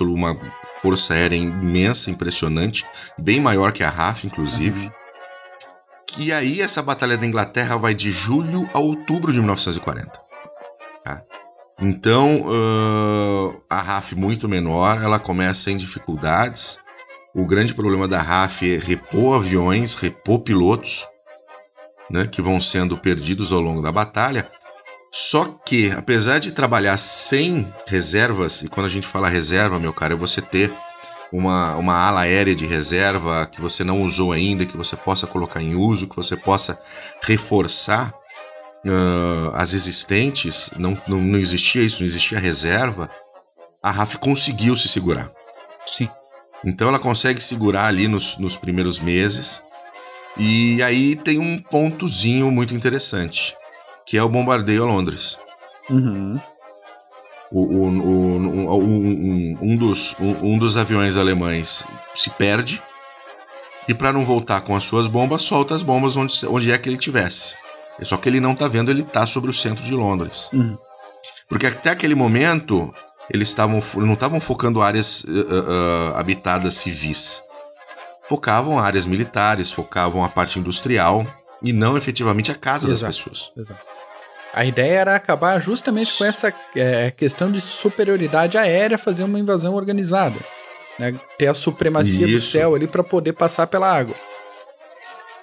uma 0.00 0.36
força 0.80 1.14
aérea 1.14 1.36
imensa, 1.36 2.10
impressionante, 2.10 2.84
bem 3.18 3.40
maior 3.40 3.72
que 3.72 3.84
a 3.84 3.88
RAF, 3.88 4.26
inclusive. 4.26 4.86
Uhum. 4.86 4.92
E 6.18 6.32
aí, 6.32 6.60
essa 6.60 6.82
Batalha 6.82 7.16
da 7.16 7.26
Inglaterra 7.26 7.76
vai 7.76 7.94
de 7.94 8.10
julho 8.10 8.68
a 8.74 8.78
outubro 8.78 9.32
de 9.32 9.38
1940. 9.38 10.20
Tá? 11.04 11.22
Então, 11.80 12.42
uh, 12.42 13.62
a 13.68 13.80
RAF 13.80 14.14
muito 14.14 14.48
menor, 14.48 15.02
ela 15.02 15.18
começa 15.18 15.62
sem 15.62 15.76
dificuldades. 15.76 16.78
O 17.34 17.46
grande 17.46 17.74
problema 17.74 18.06
da 18.06 18.20
RAF 18.20 18.70
é 18.70 18.78
repor 18.78 19.36
aviões, 19.36 19.94
repor 19.94 20.40
pilotos, 20.40 21.06
né, 22.10 22.26
que 22.26 22.42
vão 22.42 22.60
sendo 22.60 22.96
perdidos 22.96 23.52
ao 23.52 23.60
longo 23.60 23.82
da 23.82 23.90
batalha. 23.90 24.48
Só 25.10 25.44
que, 25.66 25.90
apesar 25.90 26.38
de 26.38 26.52
trabalhar 26.52 26.96
sem 26.98 27.70
reservas, 27.86 28.62
e 28.62 28.68
quando 28.68 28.86
a 28.86 28.90
gente 28.90 29.06
fala 29.06 29.28
reserva, 29.28 29.78
meu 29.78 29.92
cara, 29.92 30.14
é 30.14 30.16
você 30.16 30.40
ter 30.40 30.72
uma, 31.32 31.76
uma 31.76 31.94
ala 31.94 32.20
aérea 32.20 32.54
de 32.54 32.66
reserva 32.66 33.46
que 33.46 33.60
você 33.60 33.82
não 33.82 34.02
usou 34.02 34.32
ainda, 34.32 34.66
que 34.66 34.76
você 34.76 34.94
possa 34.94 35.26
colocar 35.26 35.62
em 35.62 35.74
uso, 35.74 36.06
que 36.06 36.16
você 36.16 36.36
possa 36.36 36.78
reforçar 37.22 38.14
uh, 38.84 39.50
as 39.54 39.74
existentes, 39.74 40.70
não, 40.78 41.00
não, 41.06 41.18
não 41.18 41.38
existia 41.38 41.82
isso, 41.82 42.00
não 42.00 42.06
existia 42.06 42.38
reserva, 42.38 43.08
a 43.82 43.90
RAF 43.90 44.16
conseguiu 44.18 44.76
se 44.76 44.88
segurar. 44.88 45.30
Sim. 45.86 46.08
Então 46.64 46.88
ela 46.88 46.98
consegue 46.98 47.42
segurar 47.42 47.86
ali 47.86 48.06
nos, 48.06 48.36
nos 48.38 48.56
primeiros 48.56 49.00
meses. 49.00 49.62
E 50.36 50.82
aí 50.82 51.16
tem 51.16 51.38
um 51.38 51.58
pontozinho 51.58 52.50
muito 52.50 52.74
interessante, 52.74 53.56
que 54.06 54.16
é 54.16 54.22
o 54.22 54.28
bombardeio 54.28 54.84
a 54.84 54.86
Londres. 54.86 55.36
Uhum. 55.90 56.40
O, 57.50 57.60
o, 57.60 57.88
o, 57.88 58.78
um, 58.78 59.58
um, 59.60 59.76
dos, 59.76 60.16
um, 60.18 60.54
um 60.54 60.58
dos 60.58 60.76
aviões 60.76 61.16
alemães 61.16 61.86
se 62.14 62.30
perde 62.30 62.82
e 63.86 63.92
para 63.92 64.12
não 64.12 64.24
voltar 64.24 64.62
com 64.62 64.74
as 64.74 64.84
suas 64.84 65.06
bombas, 65.06 65.42
solta 65.42 65.74
as 65.74 65.82
bombas 65.82 66.16
onde, 66.16 66.46
onde 66.46 66.70
é 66.70 66.78
que 66.78 66.88
ele 66.88 66.96
tivesse. 66.96 67.56
Só 68.00 68.16
que 68.16 68.28
ele 68.28 68.40
não 68.40 68.54
tá 68.54 68.66
vendo, 68.66 68.90
ele 68.90 69.02
tá 69.02 69.26
sobre 69.26 69.50
o 69.50 69.54
centro 69.54 69.84
de 69.84 69.92
Londres. 69.92 70.50
Uhum. 70.52 70.76
Porque 71.48 71.66
até 71.66 71.90
aquele 71.90 72.14
momento, 72.14 72.92
eles 73.30 73.48
estavam 73.48 73.80
não 73.96 74.14
estavam 74.14 74.40
focando 74.40 74.80
áreas 74.80 75.24
uh, 75.24 75.30
uh, 75.30 76.16
habitadas 76.16 76.74
civis. 76.74 77.42
Focavam 78.28 78.78
áreas 78.78 79.04
militares, 79.04 79.70
focavam 79.70 80.24
a 80.24 80.28
parte 80.28 80.58
industrial 80.58 81.26
e 81.62 81.72
não 81.72 81.96
efetivamente 81.96 82.50
a 82.50 82.54
casa 82.54 82.88
exato, 82.90 83.04
das 83.04 83.18
pessoas. 83.18 83.52
Exato. 83.56 83.80
A 84.54 84.64
ideia 84.64 85.00
era 85.00 85.16
acabar 85.16 85.58
justamente 85.60 86.16
com 86.18 86.24
essa 86.24 86.52
é, 86.76 87.10
questão 87.10 87.50
de 87.50 87.60
superioridade 87.60 88.58
aérea, 88.58 88.98
fazer 88.98 89.24
uma 89.24 89.38
invasão 89.38 89.74
organizada. 89.74 90.38
Né? 90.98 91.14
Ter 91.38 91.46
a 91.46 91.54
supremacia 91.54 92.26
Isso. 92.26 92.34
do 92.34 92.40
céu 92.40 92.74
ali 92.74 92.86
para 92.86 93.02
poder 93.02 93.32
passar 93.32 93.66
pela 93.66 93.90
água. 93.90 94.14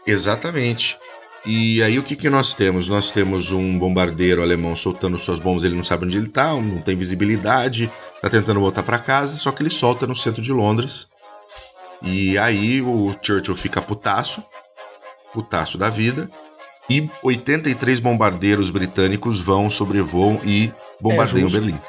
Exatamente. 0.05 0.97
E 1.45 1.81
aí 1.81 1.97
o 1.97 2.03
que, 2.03 2.15
que 2.15 2.29
nós 2.29 2.53
temos? 2.53 2.89
Nós 2.89 3.11
temos 3.11 3.51
um 3.51 3.79
bombardeiro 3.79 4.41
alemão 4.41 4.75
soltando 4.75 5.17
suas 5.17 5.39
bombas, 5.39 5.63
ele 5.63 5.75
não 5.75 5.83
sabe 5.83 6.05
onde 6.05 6.17
ele 6.17 6.27
está, 6.27 6.53
não 6.53 6.81
tem 6.81 6.97
visibilidade, 6.97 7.89
está 8.15 8.29
tentando 8.29 8.59
voltar 8.59 8.83
para 8.83 8.99
casa, 8.99 9.37
só 9.37 9.51
que 9.51 9.63
ele 9.63 9.69
solta 9.69 10.05
no 10.05 10.15
centro 10.15 10.41
de 10.41 10.51
Londres. 10.51 11.07
E 12.01 12.37
aí 12.37 12.81
o 12.81 13.15
Churchill 13.21 13.55
fica 13.55 13.81
putaço, 13.81 14.43
putaço 15.33 15.77
da 15.77 15.89
vida, 15.89 16.29
e 16.89 17.09
83 17.23 17.99
bombardeiros 17.99 18.69
britânicos 18.69 19.39
vão, 19.39 19.69
sobrevoam 19.69 20.41
e 20.43 20.71
bombardeiam 20.99 21.47
é 21.47 21.51
Berlim. 21.51 21.79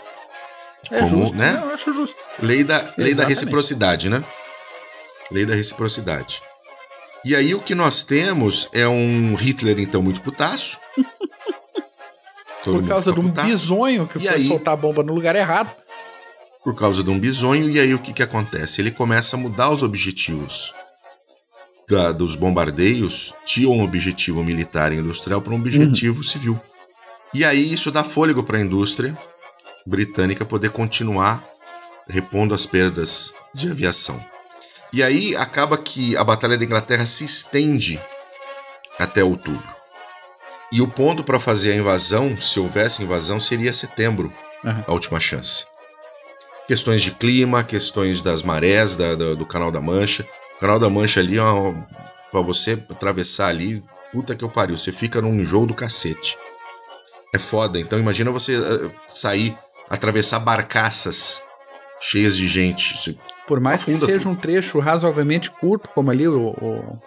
É 0.91 1.01
Como, 1.01 1.23
justo, 1.23 1.37
né? 1.37 1.61
Eu 1.63 1.71
acho 1.71 1.93
justo. 1.93 2.17
Lei 2.41 2.65
da, 2.65 2.93
lei 2.97 3.15
da 3.15 3.25
reciprocidade, 3.25 4.09
né? 4.09 4.23
Lei 5.31 5.47
da 5.47 5.55
reciprocidade. 5.55 6.43
E 7.25 7.37
aí 7.37 7.55
o 7.55 7.61
que 7.61 7.75
nós 7.75 8.03
temos 8.03 8.69
é 8.73 8.89
um 8.89 9.35
Hitler, 9.35 9.79
então, 9.79 10.03
muito 10.03 10.23
putaço. 10.23 10.79
por 12.65 12.87
causa 12.87 13.13
de 13.13 13.21
um 13.21 13.29
putaço. 13.29 13.49
bisonho 13.49 14.07
que 14.07 14.19
e 14.19 14.23
foi 14.23 14.35
aí, 14.35 14.49
soltar 14.49 14.75
a 14.75 14.77
bomba 14.77 15.03
no 15.03 15.13
lugar 15.13 15.37
errado. 15.37 15.75
Por 16.65 16.75
causa 16.75 17.03
de 17.03 17.11
um 17.11 17.19
bisonho, 17.19 17.71
e 17.71 17.79
aí 17.79 17.95
o 17.95 17.99
que, 17.99 18.13
que 18.13 18.23
acontece? 18.23 18.81
Ele 18.81 18.91
começa 18.91 19.37
a 19.37 19.39
mudar 19.39 19.71
os 19.71 19.83
objetivos 19.83 20.75
da, 21.89 22.13
dos 22.13 22.35
bombardeios, 22.35 23.35
tinha 23.45 23.69
um 23.69 23.83
objetivo 23.83 24.43
militar 24.45 24.93
e 24.93 24.97
industrial 24.97 25.43
para 25.43 25.53
um 25.53 25.57
objetivo 25.57 26.19
uhum. 26.19 26.23
civil. 26.23 26.61
E 27.35 27.45
aí 27.45 27.73
isso 27.73 27.91
dá 27.91 28.03
fôlego 28.05 28.43
para 28.43 28.59
a 28.59 28.61
indústria 28.61 29.17
britânica 29.87 30.45
poder 30.45 30.71
continuar 30.71 31.45
repondo 32.09 32.55
as 32.55 32.67
perdas 32.67 33.35
de 33.55 33.71
aviação. 33.71 34.23
E 34.93 35.03
aí 35.03 35.37
acaba 35.37 35.79
que 35.79 36.17
a 36.17 36.25
Batalha 36.25 36.59
da 36.59 36.65
Inglaterra 36.65 37.07
se 37.07 37.25
estende 37.25 38.01
até 38.99 39.23
outubro. 39.23 39.81
E 40.73 40.81
o 40.81 40.89
ponto 40.89 41.25
para 41.25 41.41
fazer 41.41 41.73
a 41.73 41.77
invasão, 41.77 42.37
se 42.39 42.61
houvesse 42.61 43.03
invasão, 43.03 43.41
seria 43.41 43.73
setembro, 43.73 44.33
uhum. 44.65 44.85
a 44.87 44.93
última 44.93 45.19
chance. 45.19 45.67
Questões 46.67 47.03
de 47.03 47.11
clima, 47.11 47.65
questões 47.65 48.21
das 48.23 48.43
marés 48.43 48.95
da, 48.95 49.15
da, 49.15 49.35
do 49.35 49.45
Canal 49.45 49.73
da 49.73 49.81
Mancha. 49.81 50.27
O 50.57 50.61
Canal 50.61 50.79
da 50.79 50.89
Mancha 50.89 51.19
ali, 51.19 51.37
para 52.31 52.41
você 52.41 52.73
atravessar 52.89 53.49
ali, 53.49 53.83
puta 54.13 54.37
que 54.37 54.45
eu 54.45 54.49
pariu, 54.49 54.79
você 54.79 54.93
fica 54.93 55.21
num 55.21 55.35
enjoo 55.35 55.67
do 55.67 55.75
cacete. 55.75 56.39
É 57.35 57.39
foda. 57.39 57.79
Então 57.81 57.99
imagina 57.99 58.31
você 58.31 58.57
uh, 58.57 58.93
sair, 59.09 59.57
atravessar 59.89 60.39
barcaças 60.41 61.43
cheias 62.01 62.37
de 62.37 62.49
gente. 62.49 63.19
Por 63.47 63.61
mais 63.61 63.85
que 63.85 63.95
seja 63.95 64.29
um 64.29 64.35
trecho 64.35 64.79
razoavelmente 64.79 65.51
curto, 65.51 65.91
como 65.91 66.11
ali 66.11 66.27
o, 66.27 66.49
o, 66.49 66.99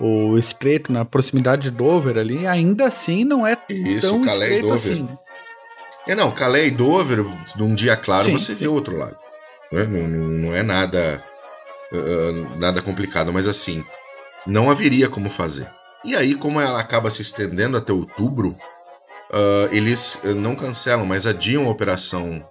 o, 0.00 0.38
estreito 0.38 0.92
na 0.92 1.04
proximidade 1.04 1.62
de 1.62 1.70
Dover 1.70 2.18
ali, 2.18 2.46
ainda 2.46 2.86
assim 2.86 3.24
não 3.24 3.46
é 3.46 3.56
Isso, 3.68 4.08
tão 4.08 4.22
Calais 4.22 4.40
estreito 4.40 4.68
Dover. 4.68 4.78
assim. 4.78 5.08
É 6.06 6.14
não, 6.14 6.32
Calais 6.32 6.66
e 6.66 6.70
Dover, 6.70 7.24
num 7.56 7.74
dia 7.74 7.96
claro 7.96 8.24
sim, 8.24 8.32
você 8.32 8.52
sim. 8.52 8.58
vê 8.58 8.68
o 8.68 8.72
outro 8.72 8.96
lado. 8.96 9.16
Não 9.70 9.80
é, 9.80 9.86
não, 9.86 10.08
não 10.08 10.54
é 10.54 10.62
nada, 10.62 11.24
uh, 11.92 12.58
nada 12.58 12.82
complicado, 12.82 13.32
mas 13.32 13.46
assim, 13.46 13.84
não 14.46 14.70
haveria 14.70 15.08
como 15.08 15.30
fazer. 15.30 15.70
E 16.04 16.16
aí, 16.16 16.34
como 16.34 16.60
ela 16.60 16.80
acaba 16.80 17.10
se 17.10 17.22
estendendo 17.22 17.76
até 17.76 17.92
outubro, 17.92 18.56
uh, 19.30 19.68
eles 19.70 20.20
não 20.36 20.56
cancelam, 20.56 21.06
mas 21.06 21.26
adiam 21.26 21.66
a 21.66 21.70
Operação 21.70 22.44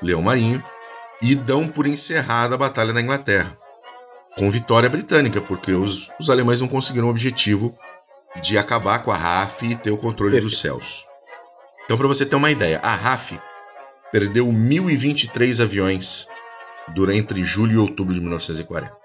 Leão 0.00 0.22
Marinho 0.22 0.62
e 1.20 1.34
dão 1.34 1.66
por 1.66 1.86
encerrada 1.86 2.54
a 2.54 2.58
Batalha 2.58 2.92
na 2.92 3.00
Inglaterra, 3.00 3.56
com 4.36 4.50
vitória 4.50 4.88
britânica, 4.88 5.40
porque 5.40 5.72
os, 5.72 6.10
os 6.20 6.30
alemães 6.30 6.60
não 6.60 6.68
conseguiram 6.68 7.08
o 7.08 7.10
objetivo 7.10 7.76
de 8.40 8.56
acabar 8.56 9.00
com 9.00 9.10
a 9.10 9.16
RAF 9.16 9.64
e 9.64 9.74
ter 9.74 9.90
o 9.90 9.96
controle 9.96 10.32
Perfeito. 10.32 10.50
dos 10.50 10.60
céus. 10.60 11.06
Então, 11.84 11.96
para 11.96 12.06
você 12.06 12.24
ter 12.24 12.36
uma 12.36 12.50
ideia, 12.50 12.78
a 12.82 12.94
RAF 12.94 13.40
perdeu 14.12 14.46
1.023 14.46 15.62
aviões 15.62 16.28
durante 16.94 17.18
entre 17.18 17.42
julho 17.42 17.72
e 17.72 17.76
outubro 17.78 18.14
de 18.14 18.20
1940. 18.20 18.96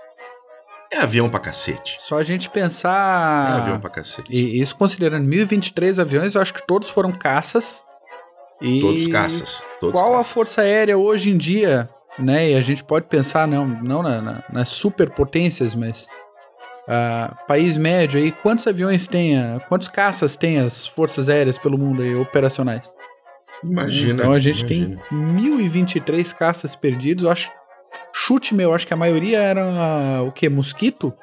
É 0.91 0.99
avião 0.99 1.27
pra 1.27 1.39
cacete. 1.39 1.95
Só 1.99 2.17
a 2.17 2.23
gente 2.23 2.49
pensar. 2.49 3.51
É 3.51 3.61
avião 3.61 3.79
pra 3.79 3.89
cacete. 3.89 4.31
E 4.31 4.61
isso 4.61 4.75
considerando 4.75 5.25
1023 5.25 5.99
aviões, 5.99 6.35
eu 6.35 6.41
acho 6.41 6.53
que 6.53 6.65
todos 6.65 6.89
foram 6.89 7.11
caças. 7.11 7.83
E 8.61 8.79
todos 8.79 9.07
caças. 9.07 9.63
Todos 9.79 9.99
qual 9.99 10.11
caças. 10.11 10.31
a 10.31 10.33
Força 10.33 10.61
Aérea 10.61 10.97
hoje 10.97 11.31
em 11.31 11.37
dia, 11.37 11.89
né? 12.17 12.51
E 12.51 12.55
a 12.55 12.61
gente 12.61 12.83
pode 12.83 13.05
pensar, 13.07 13.47
não, 13.47 13.67
não 13.67 14.03
na, 14.03 14.21
na, 14.21 14.43
nas 14.51 14.69
superpotências, 14.69 15.75
mas. 15.75 16.07
Uh, 16.83 17.33
país 17.47 17.77
médio 17.77 18.19
aí, 18.19 18.29
quantos 18.29 18.67
aviões 18.67 19.07
tem, 19.07 19.35
quantos 19.69 19.87
caças 19.87 20.35
tem 20.35 20.59
as 20.59 20.85
forças 20.85 21.29
aéreas 21.29 21.57
pelo 21.57 21.77
mundo 21.77 22.01
aí, 22.01 22.13
operacionais? 22.13 22.93
Imagina. 23.63 24.21
Então 24.21 24.33
a 24.33 24.39
gente 24.39 24.65
imagina. 24.65 25.01
tem 25.09 25.17
1023 25.17 26.33
caças 26.33 26.75
perdidos, 26.75 27.23
eu 27.23 27.31
acho 27.31 27.49
Chute 28.13 28.53
meu, 28.53 28.73
acho 28.73 28.85
que 28.85 28.93
a 28.93 28.97
maioria 28.97 29.39
era 29.39 30.21
o 30.23 30.31
que? 30.31 30.47
Mosquito? 30.49 31.13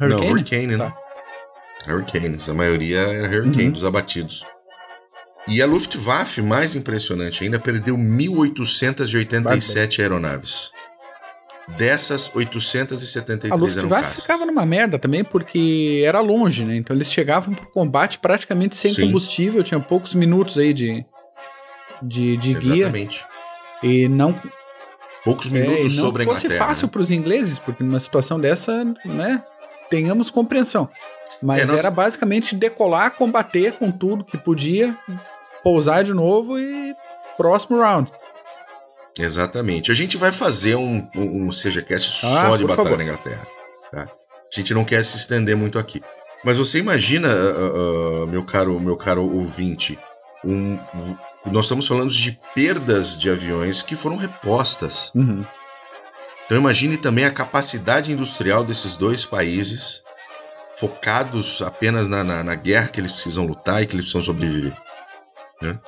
Hurricane? 0.00 0.24
Não, 0.24 0.32
Hurricane, 0.32 0.76
né? 0.76 0.78
tá. 0.78 0.96
Hurricanes. 1.92 2.48
A 2.48 2.54
maioria 2.54 2.98
era 2.98 3.28
Hurricane, 3.28 3.66
uhum. 3.66 3.72
dos 3.72 3.84
abatidos. 3.84 4.44
E 5.48 5.62
a 5.62 5.66
Luftwaffe, 5.66 6.42
mais 6.42 6.74
impressionante 6.74 7.44
ainda, 7.44 7.58
perdeu 7.58 7.96
1.887 7.96 10.00
aeronaves. 10.00 10.70
Dessas, 11.76 12.30
873 12.34 13.52
a 13.52 13.56
Luftwaffe 13.56 14.22
ficava 14.22 14.46
numa 14.46 14.64
merda 14.64 14.98
também, 14.98 15.24
porque 15.24 16.02
era 16.06 16.20
longe, 16.20 16.64
né? 16.64 16.76
Então 16.76 16.94
eles 16.94 17.12
chegavam 17.12 17.54
pro 17.54 17.66
combate 17.66 18.18
praticamente 18.18 18.76
sem 18.76 18.92
Sim. 18.92 19.06
combustível, 19.06 19.62
tinha 19.64 19.80
poucos 19.80 20.14
minutos 20.14 20.58
aí 20.58 20.72
de, 20.72 21.04
de, 22.02 22.36
de 22.36 22.54
guia. 22.54 22.84
Exatamente. 22.84 23.24
E 23.82 24.08
não, 24.08 24.34
Poucos 25.26 25.48
minutos 25.48 25.86
é, 25.86 25.88
sobre 25.88 26.22
a 26.22 26.24
Inglaterra. 26.24 26.48
fosse 26.48 26.56
fácil 26.56 26.86
né? 26.86 26.90
para 26.92 27.02
os 27.02 27.10
ingleses, 27.10 27.58
porque 27.58 27.82
numa 27.82 27.98
situação 27.98 28.38
dessa, 28.38 28.84
né, 29.04 29.42
tenhamos 29.90 30.30
compreensão. 30.30 30.88
Mas 31.42 31.68
é, 31.68 31.76
era 31.76 31.90
basicamente 31.90 32.54
decolar, 32.54 33.10
combater 33.10 33.72
com 33.72 33.90
tudo 33.90 34.24
que 34.24 34.38
podia, 34.38 34.96
pousar 35.66 36.04
de 36.04 36.14
novo 36.14 36.60
e 36.60 36.94
próximo 37.36 37.80
round. 37.80 38.12
Exatamente. 39.18 39.90
A 39.90 39.94
gente 39.94 40.16
vai 40.16 40.30
fazer 40.30 40.76
um, 40.76 40.98
um, 41.16 41.46
um 41.46 41.50
CGCast 41.50 42.24
ah, 42.24 42.28
só 42.28 42.56
de 42.56 42.62
Batalha 42.62 42.84
favor. 42.84 42.96
na 42.96 43.02
Inglaterra. 43.02 43.44
Tá? 43.90 44.02
A 44.02 44.54
gente 44.54 44.72
não 44.72 44.84
quer 44.84 45.04
se 45.04 45.16
estender 45.16 45.56
muito 45.56 45.76
aqui. 45.76 46.00
Mas 46.44 46.56
você 46.56 46.78
imagina, 46.78 47.28
uh, 47.28 48.22
uh, 48.22 48.26
meu 48.28 48.44
caro 48.44 48.78
meu 48.78 48.96
caro 48.96 49.22
ouvinte, 49.22 49.98
um, 50.44 50.78
nós 51.46 51.64
estamos 51.64 51.88
falando 51.88 52.12
de 52.12 52.38
perdas 52.54 53.18
de 53.18 53.28
aviões 53.28 53.82
que 53.82 53.96
foram 53.96 54.16
repostas. 54.16 55.10
Uhum. 55.16 55.44
Então 56.44 56.56
imagine 56.56 56.96
também 56.96 57.24
a 57.24 57.30
capacidade 57.32 58.12
industrial 58.12 58.62
desses 58.62 58.96
dois 58.96 59.24
países, 59.24 60.04
focados 60.76 61.60
apenas 61.60 62.06
na, 62.06 62.22
na, 62.22 62.44
na 62.44 62.54
guerra 62.54 62.86
que 62.86 63.00
eles 63.00 63.10
precisam 63.10 63.44
lutar 63.44 63.82
e 63.82 63.86
que 63.86 63.96
eles 63.96 64.04
precisam 64.04 64.22
sobreviver. 64.22 64.85
Né? 65.60 65.78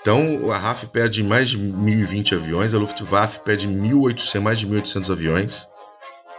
Então 0.00 0.50
a 0.50 0.56
RAF 0.56 0.86
perde 0.86 1.22
mais 1.22 1.50
de 1.50 1.58
1.020 1.58 2.34
aviões, 2.34 2.74
a 2.74 2.78
Luftwaffe 2.78 3.40
perde 3.40 3.68
1.800, 3.68 4.40
mais 4.40 4.58
de 4.58 4.66
1.800 4.66 5.12
aviões. 5.12 5.68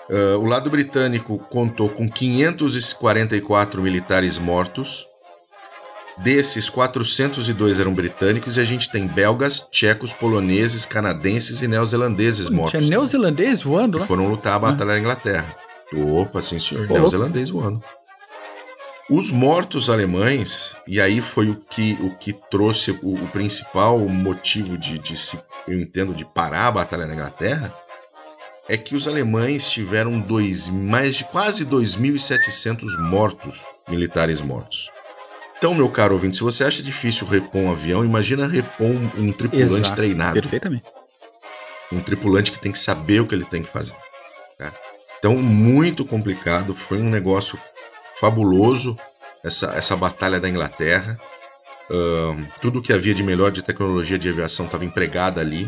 Uh, 0.09 0.37
o 0.39 0.45
lado 0.45 0.69
britânico 0.69 1.37
contou 1.37 1.87
com 1.87 2.09
544 2.09 3.81
militares 3.81 4.37
mortos, 4.37 5.07
Desses, 6.17 6.69
402 6.69 7.79
eram 7.79 7.93
britânicos 7.93 8.57
e 8.57 8.59
a 8.59 8.65
gente 8.65 8.91
tem 8.91 9.07
belgas, 9.07 9.65
tchecos, 9.71 10.13
poloneses, 10.13 10.85
canadenses 10.85 11.61
e 11.61 11.67
neozelandeses 11.67 12.47
Pô, 12.49 12.55
mortos. 12.55 12.79
Tinha 12.79 12.89
neozelandeses 12.89 13.63
voando, 13.63 13.99
né? 13.99 14.05
foram 14.05 14.27
lutar 14.27 14.53
a 14.53 14.59
batalha 14.59 14.91
na 14.91 14.99
Inglaterra. 14.99 15.55
Opa, 15.93 16.41
sim 16.41 16.59
senhor, 16.59 16.85
Opa. 16.85 16.93
neozelandês 16.93 17.49
voando. 17.49 17.81
Os 19.13 19.29
mortos 19.29 19.89
alemães, 19.89 20.77
e 20.87 21.01
aí 21.01 21.19
foi 21.19 21.49
o 21.49 21.55
que, 21.57 21.97
o 21.99 22.11
que 22.11 22.31
trouxe 22.31 22.91
o, 23.03 23.15
o 23.15 23.27
principal 23.27 23.99
motivo 23.99 24.77
de, 24.77 24.97
de 24.97 25.17
se, 25.17 25.37
eu 25.67 25.77
entendo, 25.77 26.13
de 26.13 26.23
parar 26.23 26.67
a 26.67 26.71
batalha 26.71 27.05
na 27.05 27.13
Inglaterra, 27.13 27.75
é 28.69 28.77
que 28.77 28.95
os 28.95 29.09
alemães 29.09 29.69
tiveram 29.69 30.17
dois, 30.17 30.69
mais 30.69 31.17
de 31.17 31.25
quase 31.25 31.65
2.700 31.65 32.97
mortos, 32.99 33.65
militares 33.89 34.39
mortos. 34.39 34.89
Então, 35.57 35.75
meu 35.75 35.89
caro 35.89 36.13
ouvinte, 36.13 36.37
se 36.37 36.41
você 36.41 36.63
acha 36.63 36.81
difícil 36.81 37.27
repor 37.27 37.59
um 37.59 37.71
avião, 37.73 38.05
imagina 38.05 38.47
repor 38.47 38.87
um 39.17 39.33
tripulante 39.33 39.73
Exato, 39.73 39.95
treinado. 39.97 40.41
Perfeitamente. 40.41 40.85
Um 41.91 41.99
tripulante 41.99 42.49
que 42.53 42.59
tem 42.59 42.71
que 42.71 42.79
saber 42.79 43.19
o 43.19 43.27
que 43.27 43.35
ele 43.35 43.43
tem 43.43 43.61
que 43.61 43.69
fazer. 43.69 43.97
Tá? 44.57 44.71
Então, 45.19 45.35
muito 45.35 46.05
complicado. 46.05 46.73
Foi 46.73 47.01
um 47.01 47.09
negócio 47.09 47.59
fabuloso 48.21 48.95
essa, 49.43 49.73
essa 49.73 49.97
batalha 49.97 50.39
da 50.39 50.47
Inglaterra. 50.47 51.19
Uh, 51.89 52.47
tudo 52.61 52.81
que 52.81 52.93
havia 52.93 53.15
de 53.15 53.23
melhor 53.23 53.51
de 53.51 53.63
tecnologia 53.63 54.17
de 54.19 54.29
aviação 54.29 54.67
estava 54.67 54.85
empregado 54.85 55.39
ali. 55.39 55.67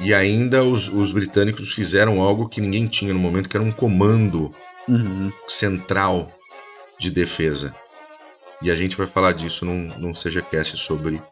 E 0.00 0.12
ainda 0.12 0.64
os, 0.64 0.88
os, 0.88 1.12
britânicos 1.12 1.72
fizeram 1.72 2.20
algo 2.20 2.48
que 2.48 2.60
ninguém 2.60 2.88
tinha 2.88 3.14
no 3.14 3.20
momento, 3.20 3.48
que 3.48 3.56
era 3.56 3.64
um 3.64 3.70
comando 3.70 4.52
uhum. 4.88 5.32
central 5.46 6.28
de 6.98 7.08
defesa. 7.08 7.72
E 8.60 8.70
a 8.70 8.74
gente 8.74 8.96
vai 8.96 9.06
falar 9.06 9.32
disso 9.32 9.64
num, 9.64 9.96
num 9.96 10.12
CGCast 10.12 10.76
sobre 10.76 11.22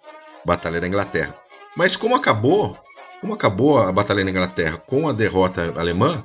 Batalha 0.45 0.81
da 0.81 0.87
Inglaterra. 0.87 1.35
Mas 1.77 1.97
como 1.97 2.15
acabou, 2.15 2.79
como 3.21 3.35
acabou 3.35 3.79
a 3.79 3.91
Batalha 3.91 4.25
da 4.25 4.31
Inglaterra 4.31 4.77
com 4.79 5.09
a 5.09 5.13
derrota 5.13 5.75
alemã, 5.77 6.25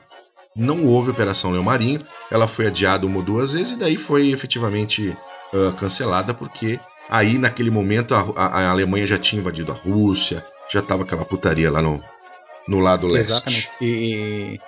não 0.56 0.86
houve 0.86 1.12
Operação 1.12 1.52
Leão 1.52 1.64
Marinho, 1.64 2.02
ela 2.32 2.48
foi 2.48 2.68
adiada 2.68 3.06
uma 3.06 3.18
ou 3.18 3.24
duas 3.24 3.54
vezes 3.54 3.72
e 3.72 3.76
daí 3.78 3.98
foi 3.98 4.30
efetivamente 4.30 5.16
uh, 5.54 5.74
cancelada 5.74 6.34
porque 6.34 6.80
aí 7.10 7.38
naquele 7.38 7.70
momento 7.70 8.16
a, 8.16 8.22
a, 8.36 8.46
a, 8.62 8.70
Alemanha 8.70 9.06
já 9.06 9.18
tinha 9.18 9.42
invadido 9.42 9.72
a 9.72 9.76
Rússia, 9.76 10.44
já 10.72 10.80
estava 10.80 11.04
aquela 11.04 11.26
putaria 11.26 11.70
lá 11.70 11.82
no, 11.82 12.02
no 12.68 12.80
lado 12.80 13.08
leste. 13.08 13.32
Exatamente. 13.32 13.72
E 13.82 14.60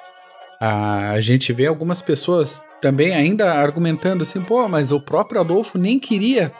a 0.60 1.19
gente 1.21 1.54
vê 1.54 1.67
algumas 1.67 2.02
pessoas 2.02 2.62
também 2.82 3.13
ainda 3.13 3.54
argumentando 3.54 4.23
assim, 4.23 4.41
pô, 4.41 4.67
mas 4.67 4.91
o 4.91 5.00
próprio 5.00 5.41
Adolfo 5.41 5.78
nem 5.78 6.00
queria 6.00 6.52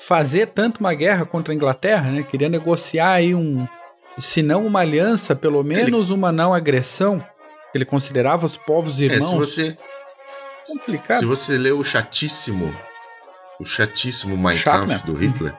fazer 0.00 0.48
tanto 0.48 0.80
uma 0.80 0.92
guerra 0.92 1.24
contra 1.24 1.52
a 1.52 1.56
Inglaterra, 1.56 2.10
né? 2.10 2.22
Queria 2.22 2.48
negociar 2.48 3.12
aí 3.12 3.34
um, 3.34 3.66
se 4.18 4.42
não 4.42 4.66
uma 4.66 4.80
aliança, 4.80 5.34
pelo 5.34 5.62
menos 5.62 6.10
Ele... 6.10 6.18
uma 6.18 6.30
não 6.30 6.52
agressão. 6.52 7.24
Ele 7.74 7.84
considerava 7.84 8.46
os 8.46 8.56
povos 8.56 9.00
irmãos. 9.00 9.24
É, 9.24 9.26
se 9.26 9.36
você 9.36 9.78
complicado. 10.66 11.20
Se 11.20 11.26
você 11.26 11.58
lê 11.58 11.70
o 11.70 11.84
chatíssimo, 11.84 12.74
o 13.60 13.64
chatíssimo 13.64 14.36
Mein 14.36 14.58
Kampf 14.58 15.04
do 15.04 15.14
Hitler, 15.14 15.52
uhum. 15.52 15.58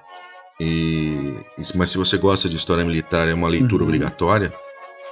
e 0.60 1.46
mas 1.76 1.90
se 1.90 1.98
você 1.98 2.18
gosta 2.18 2.50
de 2.50 2.56
história 2.56 2.84
militar, 2.84 3.28
é 3.28 3.34
uma 3.34 3.48
leitura 3.48 3.84
uhum. 3.84 3.90
obrigatória 3.90 4.54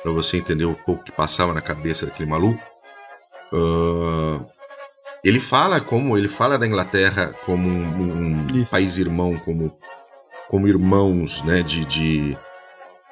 para 0.02 0.12
você 0.12 0.38
entender 0.38 0.66
o 0.66 0.74
pouco 0.74 1.04
que 1.04 1.12
passava 1.12 1.54
na 1.54 1.62
cabeça 1.62 2.06
daquele 2.06 2.30
maluco. 2.30 2.62
Uh, 3.54 4.46
ele 5.24 5.40
fala 5.40 5.80
como 5.80 6.18
ele 6.18 6.28
fala 6.28 6.58
da 6.58 6.68
Inglaterra 6.68 7.34
como 7.46 7.70
um, 7.70 8.46
um 8.54 8.66
país 8.66 8.98
irmão, 8.98 9.38
como, 9.38 9.78
como 10.50 10.68
irmãos, 10.68 11.42
né? 11.44 11.62
De, 11.62 11.86
de, 11.86 12.38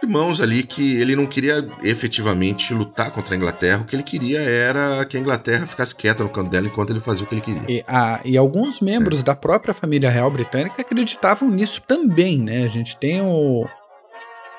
irmãos 0.04 0.42
ali 0.42 0.64
que 0.64 1.00
ele 1.00 1.16
não 1.16 1.26
queria 1.26 1.68
efetivamente 1.84 2.74
lutar 2.74 3.12
contra 3.12 3.36
a 3.36 3.38
Inglaterra. 3.38 3.82
O 3.82 3.86
que 3.86 3.96
ele 3.96 4.04
queria 4.04 4.40
era 4.40 5.06
que 5.06 5.18
a 5.18 5.20
Inglaterra 5.20 5.68
ficasse 5.68 5.96
quieta 5.96 6.24
no 6.24 6.30
canto 6.30 6.50
dela 6.50 6.68
enquanto 6.68 6.90
ele 6.90 7.00
fazia 7.00 7.26
o 7.26 7.28
que 7.28 7.36
ele 7.36 7.42
queria. 7.42 7.66
E, 7.70 7.84
a, 7.88 8.20
e 8.26 8.38
alguns 8.38 8.80
membros 8.80 9.20
é. 9.20 9.24
da 9.24 9.36
própria 9.36 9.74
família 9.74 10.10
real 10.10 10.32
britânica 10.32 10.82
acreditavam 10.82 11.50
nisso 11.50 11.82
também, 11.82 12.40
né? 12.40 12.64
A 12.64 12.70
gente 12.70 12.98
tem 12.98 13.22
o. 13.22 13.68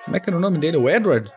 Como 0.05 0.17
é 0.17 0.21
que 0.21 0.31
era 0.31 0.37
o 0.37 0.41
nome 0.41 0.59
dele? 0.59 0.77
O 0.77 0.89
Edward? 0.89 1.31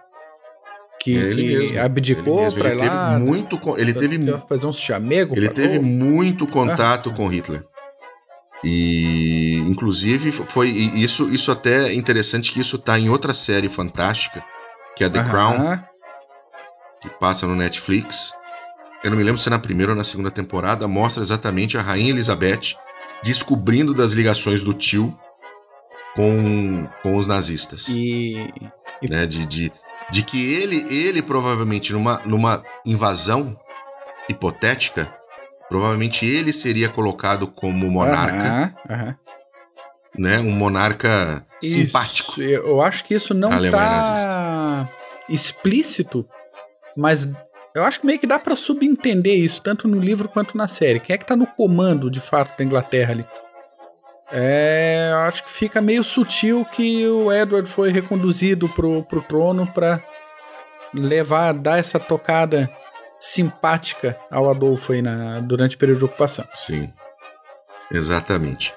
que, 1.05 1.15
é 1.15 1.21
ele 1.21 1.43
mesmo, 1.43 1.79
abdicou 1.79 2.51
para 2.51 2.69
ir 2.69 2.75
lá. 2.75 3.19
Muito, 3.19 3.59
ele 3.77 3.93
teve 3.93 4.37
fazer 4.49 4.65
uns 4.65 4.79
chamego. 4.79 5.35
Ele 5.37 5.49
teve 5.49 5.79
muito 5.79 6.47
contato 6.47 7.11
ah. 7.11 7.13
com 7.13 7.27
Hitler. 7.27 7.63
E 8.63 9.44
inclusive 9.75 10.31
foi 10.31 10.69
isso 10.69 11.27
isso 11.29 11.51
até 11.51 11.89
é 11.89 11.93
interessante 11.93 12.51
que 12.51 12.61
isso 12.61 12.77
tá 12.77 12.97
em 12.97 13.09
outra 13.09 13.33
série 13.33 13.67
fantástica, 13.67 14.43
que 14.95 15.03
é 15.03 15.09
The 15.09 15.23
Crown, 15.23 15.77
que 17.01 17.09
passa 17.19 17.45
no 17.45 17.55
Netflix. 17.55 18.33
Eu 19.03 19.11
não 19.11 19.17
me 19.17 19.23
lembro 19.23 19.39
se 19.39 19.49
é 19.49 19.51
na 19.51 19.59
primeira 19.59 19.91
ou 19.91 19.97
na 19.97 20.03
segunda 20.03 20.31
temporada, 20.31 20.87
mostra 20.87 21.21
exatamente 21.21 21.77
a 21.77 21.81
rainha 21.81 22.09
Elizabeth 22.09 22.75
descobrindo 23.23 23.93
das 23.93 24.13
ligações 24.13 24.63
do 24.63 24.73
tio 24.73 25.15
com, 26.15 26.87
com 27.03 27.15
os 27.17 27.27
nazistas. 27.27 27.89
E, 27.89 28.51
e... 29.01 29.09
Né, 29.09 29.25
de, 29.25 29.45
de, 29.45 29.71
de 30.09 30.23
que 30.23 30.53
ele, 30.53 30.85
ele 30.89 31.21
provavelmente 31.21 31.93
numa, 31.93 32.21
numa 32.25 32.63
invasão 32.85 33.55
hipotética, 34.29 35.13
provavelmente 35.69 36.25
ele 36.25 36.53
seria 36.53 36.89
colocado 36.89 37.47
como 37.47 37.91
monarca. 37.91 38.73
Uhum, 38.89 38.95
uhum. 38.95 39.15
Né? 40.17 40.39
Um 40.39 40.51
monarca 40.51 41.45
isso, 41.61 41.73
simpático. 41.73 42.41
Eu 42.41 42.81
acho 42.81 43.03
que 43.03 43.13
isso 43.13 43.33
não 43.33 43.51
está 43.63 44.89
explícito, 45.27 46.27
mas 46.95 47.27
eu 47.73 47.83
acho 47.83 47.99
que 47.99 48.05
meio 48.05 48.19
que 48.19 48.27
dá 48.27 48.39
para 48.39 48.55
subentender 48.55 49.37
isso, 49.37 49.61
tanto 49.61 49.87
no 49.87 49.99
livro 49.99 50.29
quanto 50.29 50.57
na 50.57 50.67
série. 50.67 50.99
Quem 50.99 51.13
é 51.13 51.17
que 51.17 51.25
tá 51.25 51.35
no 51.35 51.45
comando, 51.45 52.09
de 52.09 52.21
fato, 52.21 52.57
da 52.57 52.63
Inglaterra 52.63 53.11
ali? 53.11 53.25
É, 54.31 55.09
eu 55.11 55.17
acho 55.19 55.43
que 55.43 55.51
fica 55.51 55.81
meio 55.81 56.03
sutil 56.03 56.65
que 56.71 57.07
o 57.07 57.31
Edward 57.31 57.69
foi 57.69 57.91
reconduzido 57.91 58.67
pro, 58.69 59.03
pro 59.03 59.21
trono 59.21 59.67
para 59.67 60.01
levar, 60.93 61.53
dar 61.53 61.77
essa 61.77 61.99
tocada 61.99 62.69
simpática 63.19 64.17
ao 64.31 64.49
Adolfo 64.49 64.93
aí 64.93 65.01
na, 65.01 65.39
durante 65.41 65.75
o 65.75 65.79
período 65.79 65.99
de 65.99 66.05
ocupação. 66.05 66.45
Sim, 66.53 66.91
exatamente. 67.91 68.73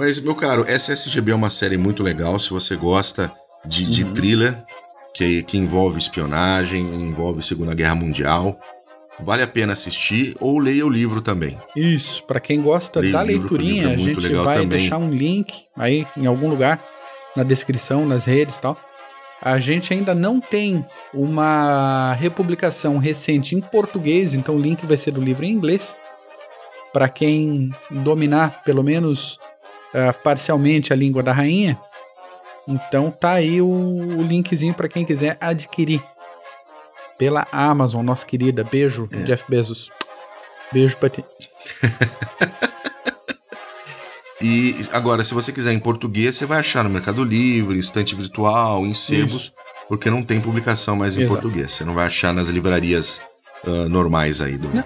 Mas, 0.00 0.18
meu 0.18 0.34
caro, 0.34 0.64
SSGB 0.66 1.32
é 1.32 1.34
uma 1.34 1.50
série 1.50 1.76
muito 1.76 2.02
legal. 2.02 2.38
Se 2.38 2.48
você 2.48 2.74
gosta 2.74 3.30
de, 3.66 3.84
uhum. 3.84 3.90
de 3.90 4.04
thriller, 4.06 4.64
que, 5.12 5.42
que 5.42 5.58
envolve 5.58 5.98
espionagem, 5.98 6.82
envolve 6.82 7.42
Segunda 7.42 7.74
Guerra 7.74 7.96
Mundial, 7.96 8.58
vale 9.22 9.42
a 9.42 9.46
pena 9.46 9.74
assistir 9.74 10.34
ou 10.40 10.58
leia 10.58 10.86
o 10.86 10.88
livro 10.88 11.20
também. 11.20 11.58
Isso, 11.76 12.24
para 12.24 12.40
quem 12.40 12.62
gosta 12.62 12.98
leia 12.98 13.12
da 13.12 13.20
leiturinha, 13.20 13.90
é 13.90 13.94
a 13.94 13.96
gente 13.98 14.32
vai 14.36 14.60
também. 14.60 14.78
deixar 14.78 14.96
um 14.96 15.10
link 15.10 15.66
aí 15.76 16.06
em 16.16 16.24
algum 16.24 16.48
lugar 16.48 16.82
na 17.36 17.42
descrição, 17.42 18.06
nas 18.06 18.24
redes 18.24 18.56
e 18.56 18.60
tal. 18.62 18.80
A 19.42 19.58
gente 19.58 19.92
ainda 19.92 20.14
não 20.14 20.40
tem 20.40 20.82
uma 21.12 22.14
republicação 22.14 22.96
recente 22.96 23.54
em 23.54 23.60
português, 23.60 24.32
então 24.32 24.56
o 24.56 24.58
link 24.58 24.86
vai 24.86 24.96
ser 24.96 25.10
do 25.10 25.20
livro 25.20 25.44
em 25.44 25.52
inglês. 25.52 25.94
Para 26.90 27.06
quem 27.06 27.70
dominar 27.90 28.62
pelo 28.64 28.82
menos 28.82 29.38
uh, 29.94 30.12
parcialmente 30.22 30.92
a 30.92 30.96
língua 30.96 31.22
da 31.22 31.32
rainha, 31.32 31.78
então 32.66 33.10
tá 33.10 33.32
aí 33.32 33.60
o, 33.60 33.66
o 33.66 34.22
linkzinho 34.22 34.74
para 34.74 34.88
quem 34.88 35.04
quiser 35.04 35.36
adquirir 35.40 36.02
pela 37.18 37.46
Amazon, 37.52 38.04
nossa 38.04 38.24
querida. 38.24 38.64
Beijo, 38.64 39.08
é. 39.12 39.22
Jeff 39.24 39.44
Bezos. 39.48 39.90
Beijo 40.72 40.96
pra 40.96 41.10
ti. 41.10 41.24
e 44.40 44.74
agora, 44.92 45.22
se 45.22 45.34
você 45.34 45.52
quiser 45.52 45.72
em 45.72 45.78
português, 45.78 46.36
você 46.36 46.46
vai 46.46 46.60
achar 46.60 46.82
no 46.82 46.88
Mercado 46.88 47.22
Livre, 47.22 47.78
estante 47.78 48.14
virtual, 48.14 48.86
em 48.86 48.94
sebos, 48.94 49.52
porque 49.88 50.08
não 50.08 50.22
tem 50.22 50.40
publicação 50.40 50.96
mais 50.96 51.16
em 51.16 51.22
Exato. 51.22 51.34
português. 51.34 51.72
Você 51.72 51.84
não 51.84 51.94
vai 51.94 52.06
achar 52.06 52.32
nas 52.32 52.48
livrarias 52.48 53.20
uh, 53.64 53.88
normais 53.88 54.40
aí 54.40 54.56
do 54.56 54.68
não. 54.68 54.84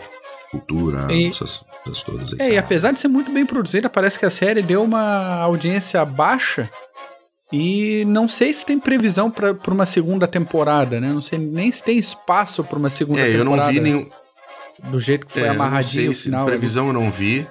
Cultura, 0.50 1.12
e, 1.12 1.28
essas, 1.28 1.64
todas. 2.02 2.34
É, 2.40 2.52
e 2.52 2.58
apesar 2.58 2.92
de 2.92 3.00
ser 3.00 3.08
muito 3.08 3.30
bem 3.30 3.44
produzida, 3.44 3.88
parece 3.90 4.18
que 4.18 4.26
a 4.26 4.30
série 4.30 4.62
deu 4.62 4.82
uma 4.82 5.40
audiência 5.40 6.04
baixa 6.04 6.70
e 7.52 8.04
não 8.06 8.26
sei 8.26 8.52
se 8.52 8.64
tem 8.64 8.78
previsão 8.78 9.30
para 9.30 9.54
uma 9.68 9.86
segunda 9.86 10.26
temporada, 10.26 11.00
né? 11.00 11.12
Não 11.12 11.22
sei 11.22 11.38
nem 11.38 11.70
se 11.70 11.82
tem 11.82 11.96
espaço 11.96 12.64
para 12.64 12.78
uma 12.78 12.90
segunda 12.90 13.20
é, 13.20 13.38
temporada. 13.38 13.48
É, 13.48 13.52
eu 13.52 13.56
não 13.56 13.72
vi 13.72 13.80
nenhum. 13.80 14.10
Do 14.90 14.98
jeito 14.98 15.26
que 15.26 15.32
foi 15.32 15.42
é, 15.42 15.50
amarradinho 15.50 16.10
o 16.10 16.14
final. 16.14 16.46
Previsão 16.46 16.88
ali. 16.88 16.96
eu 16.96 17.00
não 17.00 17.10
vi. 17.10 17.46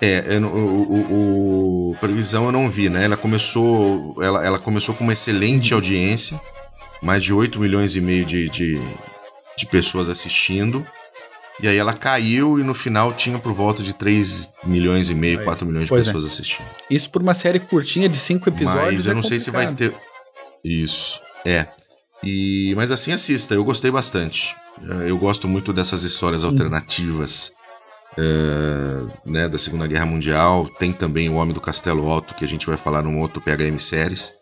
É, 0.00 0.36
eu, 0.36 0.42
o, 0.42 0.92
o, 0.92 1.90
o, 1.90 1.96
previsão 1.96 2.44
eu 2.46 2.52
não 2.52 2.68
vi, 2.68 2.90
né? 2.90 3.04
Ela 3.04 3.16
começou, 3.16 4.16
ela, 4.22 4.44
ela 4.44 4.58
começou 4.58 4.94
com 4.94 5.02
uma 5.02 5.12
excelente 5.12 5.72
audiência, 5.72 6.40
mais 7.02 7.24
de 7.24 7.32
8 7.32 7.58
milhões 7.58 7.96
e 7.96 8.00
meio 8.00 8.24
de, 8.24 8.48
de, 8.48 8.80
de 9.56 9.66
pessoas 9.66 10.08
assistindo. 10.08 10.86
E 11.60 11.66
aí 11.66 11.76
ela 11.76 11.92
caiu 11.92 12.58
e 12.58 12.62
no 12.62 12.72
final 12.72 13.12
tinha 13.12 13.38
por 13.38 13.52
volta 13.52 13.82
de 13.82 13.94
3 13.94 14.48
milhões 14.64 15.10
e 15.10 15.14
meio, 15.14 15.40
aí. 15.40 15.44
4 15.44 15.66
milhões 15.66 15.84
de 15.84 15.88
pois 15.88 16.02
é. 16.02 16.04
pessoas 16.06 16.24
é. 16.24 16.26
assistindo. 16.28 16.66
Isso 16.88 17.10
por 17.10 17.20
uma 17.20 17.34
série 17.34 17.58
curtinha 17.58 18.08
de 18.08 18.16
5 18.16 18.48
episódios. 18.48 18.94
Mas 18.94 19.06
eu 19.06 19.12
é 19.12 19.14
não 19.14 19.22
complicado. 19.22 19.28
sei 19.28 19.38
se 19.38 19.50
vai 19.50 19.74
ter. 19.74 19.94
Isso. 20.64 21.20
É. 21.44 21.66
E 22.22 22.72
mas 22.76 22.92
assim 22.92 23.12
assista, 23.12 23.54
eu 23.54 23.64
gostei 23.64 23.90
bastante. 23.90 24.54
É, 25.02 25.10
eu 25.10 25.18
gosto 25.18 25.48
muito 25.48 25.72
dessas 25.72 26.04
histórias 26.04 26.44
hum. 26.44 26.48
alternativas. 26.48 27.52
Uh, 28.16 29.08
né, 29.24 29.48
da 29.48 29.58
Segunda 29.58 29.86
Guerra 29.86 30.06
Mundial. 30.06 30.68
Tem 30.78 30.92
também 30.92 31.28
O 31.28 31.34
Homem 31.34 31.54
do 31.54 31.60
Castelo 31.60 32.10
Alto, 32.10 32.34
que 32.34 32.44
a 32.44 32.48
gente 32.48 32.66
vai 32.66 32.76
falar 32.76 33.02
num 33.02 33.20
outro 33.20 33.40
PHM 33.40 33.78
Séries. 33.78 34.32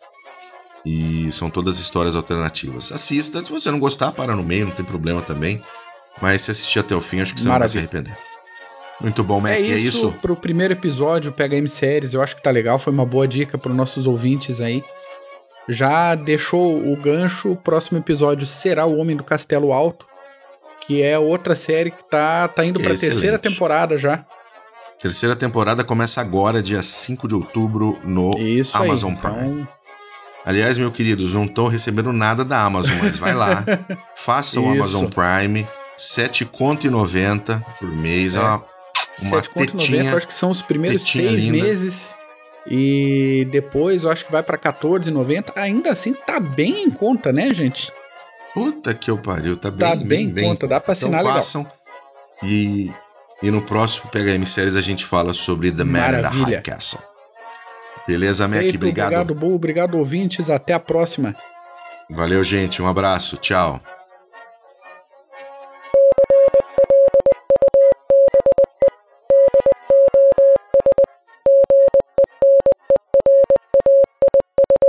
E 0.83 1.31
são 1.31 1.49
todas 1.49 1.79
histórias 1.79 2.15
alternativas. 2.15 2.91
Assista, 2.91 3.43
se 3.43 3.51
você 3.51 3.69
não 3.69 3.79
gostar, 3.79 4.13
para 4.13 4.35
no 4.35 4.43
meio, 4.43 4.65
não 4.65 4.73
tem 4.73 4.85
problema 4.85 5.21
também. 5.21 5.61
Mas 6.21 6.41
se 6.41 6.51
assistir 6.51 6.79
até 6.79 6.95
o 6.95 7.01
fim, 7.01 7.21
acho 7.21 7.33
que 7.33 7.41
você 7.41 7.47
Maravilha. 7.47 7.81
não 7.81 7.87
vai 7.87 7.89
se 7.91 7.97
arrepender. 7.97 8.27
Muito 8.99 9.23
bom, 9.23 9.39
Mac. 9.39 9.51
É, 9.51 9.57
é 9.57 9.77
isso. 9.77 10.11
Pro 10.13 10.35
primeiro 10.35 10.73
episódio, 10.73 11.31
PHM 11.31 11.67
Séries, 11.67 12.13
eu 12.13 12.21
acho 12.21 12.35
que 12.35 12.41
tá 12.41 12.49
legal. 12.49 12.79
Foi 12.79 12.91
uma 12.91 13.05
boa 13.05 13.27
dica 13.27 13.57
para 13.57 13.73
nossos 13.73 14.07
ouvintes 14.07 14.59
aí. 14.59 14.83
Já 15.69 16.15
deixou 16.15 16.91
o 16.91 16.95
gancho. 16.95 17.51
O 17.51 17.55
próximo 17.55 17.99
episódio 17.99 18.47
será 18.47 18.85
O 18.85 18.97
Homem 18.97 19.15
do 19.15 19.23
Castelo 19.23 19.71
Alto, 19.71 20.07
que 20.81 21.03
é 21.03 21.19
outra 21.19 21.55
série 21.55 21.91
que 21.91 22.03
tá, 22.09 22.47
tá 22.47 22.65
indo 22.65 22.79
pra 22.79 22.93
Excelente. 22.93 23.13
terceira 23.13 23.39
temporada 23.39 23.97
já. 23.97 24.25
Terceira 24.99 25.35
temporada 25.35 25.83
começa 25.83 26.19
agora, 26.19 26.63
dia 26.63 26.81
5 26.81 27.27
de 27.27 27.35
outubro, 27.35 27.99
no 28.03 28.31
Isso 28.39 28.75
Amazon 28.75 29.11
aí, 29.11 29.17
Prime. 29.17 29.61
Então... 29.61 29.67
Aliás, 30.43 30.77
meus 30.77 30.93
queridos, 30.93 31.33
não 31.33 31.43
estão 31.43 31.67
recebendo 31.67 32.11
nada 32.13 32.43
da 32.43 32.61
Amazon, 32.63 32.97
mas 33.03 33.17
vai 33.19 33.33
lá, 33.33 33.65
faça 34.15 34.61
o 34.61 34.69
Amazon 34.69 35.05
Prime, 35.05 35.67
7,90 35.97 37.63
por 37.79 37.89
mês. 37.89 38.35
É, 38.35 38.39
uma, 38.39 38.63
uma 39.23 39.41
7,90 39.41 40.15
acho 40.15 40.27
que 40.27 40.33
são 40.33 40.49
os 40.49 40.61
primeiros 40.61 41.09
seis 41.09 41.45
linda. 41.45 41.65
meses. 41.65 42.17
E 42.69 43.47
depois 43.49 44.03
eu 44.03 44.11
acho 44.11 44.25
que 44.25 44.31
vai 44.31 44.43
para 44.43 44.57
14,90. 44.57 45.53
Ainda 45.55 45.91
assim 45.91 46.13
tá 46.13 46.39
bem 46.39 46.83
em 46.83 46.91
conta, 46.91 47.31
né, 47.31 47.53
gente? 47.53 47.91
Puta 48.53 48.93
que 48.93 49.09
eu 49.09 49.17
pariu, 49.17 49.55
tá 49.55 49.69
bem, 49.71 49.87
tá 49.87 49.95
bem, 49.95 50.29
bem 50.29 50.45
em 50.45 50.47
conta, 50.47 50.67
dá 50.67 50.79
pra 50.79 50.93
então 50.93 51.09
assinar 51.09 51.21
então, 51.21 51.27
legal. 51.27 51.37
Façam. 51.37 51.67
E, 52.43 52.91
e 53.41 53.49
no 53.49 53.61
próximo 53.61 54.09
PHM 54.11 54.45
Séries 54.45 54.75
a 54.75 54.81
gente 54.81 55.05
fala 55.05 55.33
sobre 55.33 55.71
The 55.71 55.83
Man 55.83 56.09
in 56.09 56.21
the 56.21 56.27
High 56.27 56.61
Castle. 56.61 56.99
Beleza, 58.07 58.47
Mac? 58.47 58.59
Obrigado. 58.59 59.07
Obrigado, 59.07 59.35
Bull. 59.35 59.55
Obrigado, 59.55 59.97
ouvintes. 59.97 60.49
Até 60.49 60.73
a 60.73 60.79
próxima. 60.79 61.35
Valeu, 62.09 62.43
gente. 62.43 62.81
Um 62.81 62.87
abraço. 62.87 63.37
Tchau. 63.37 63.81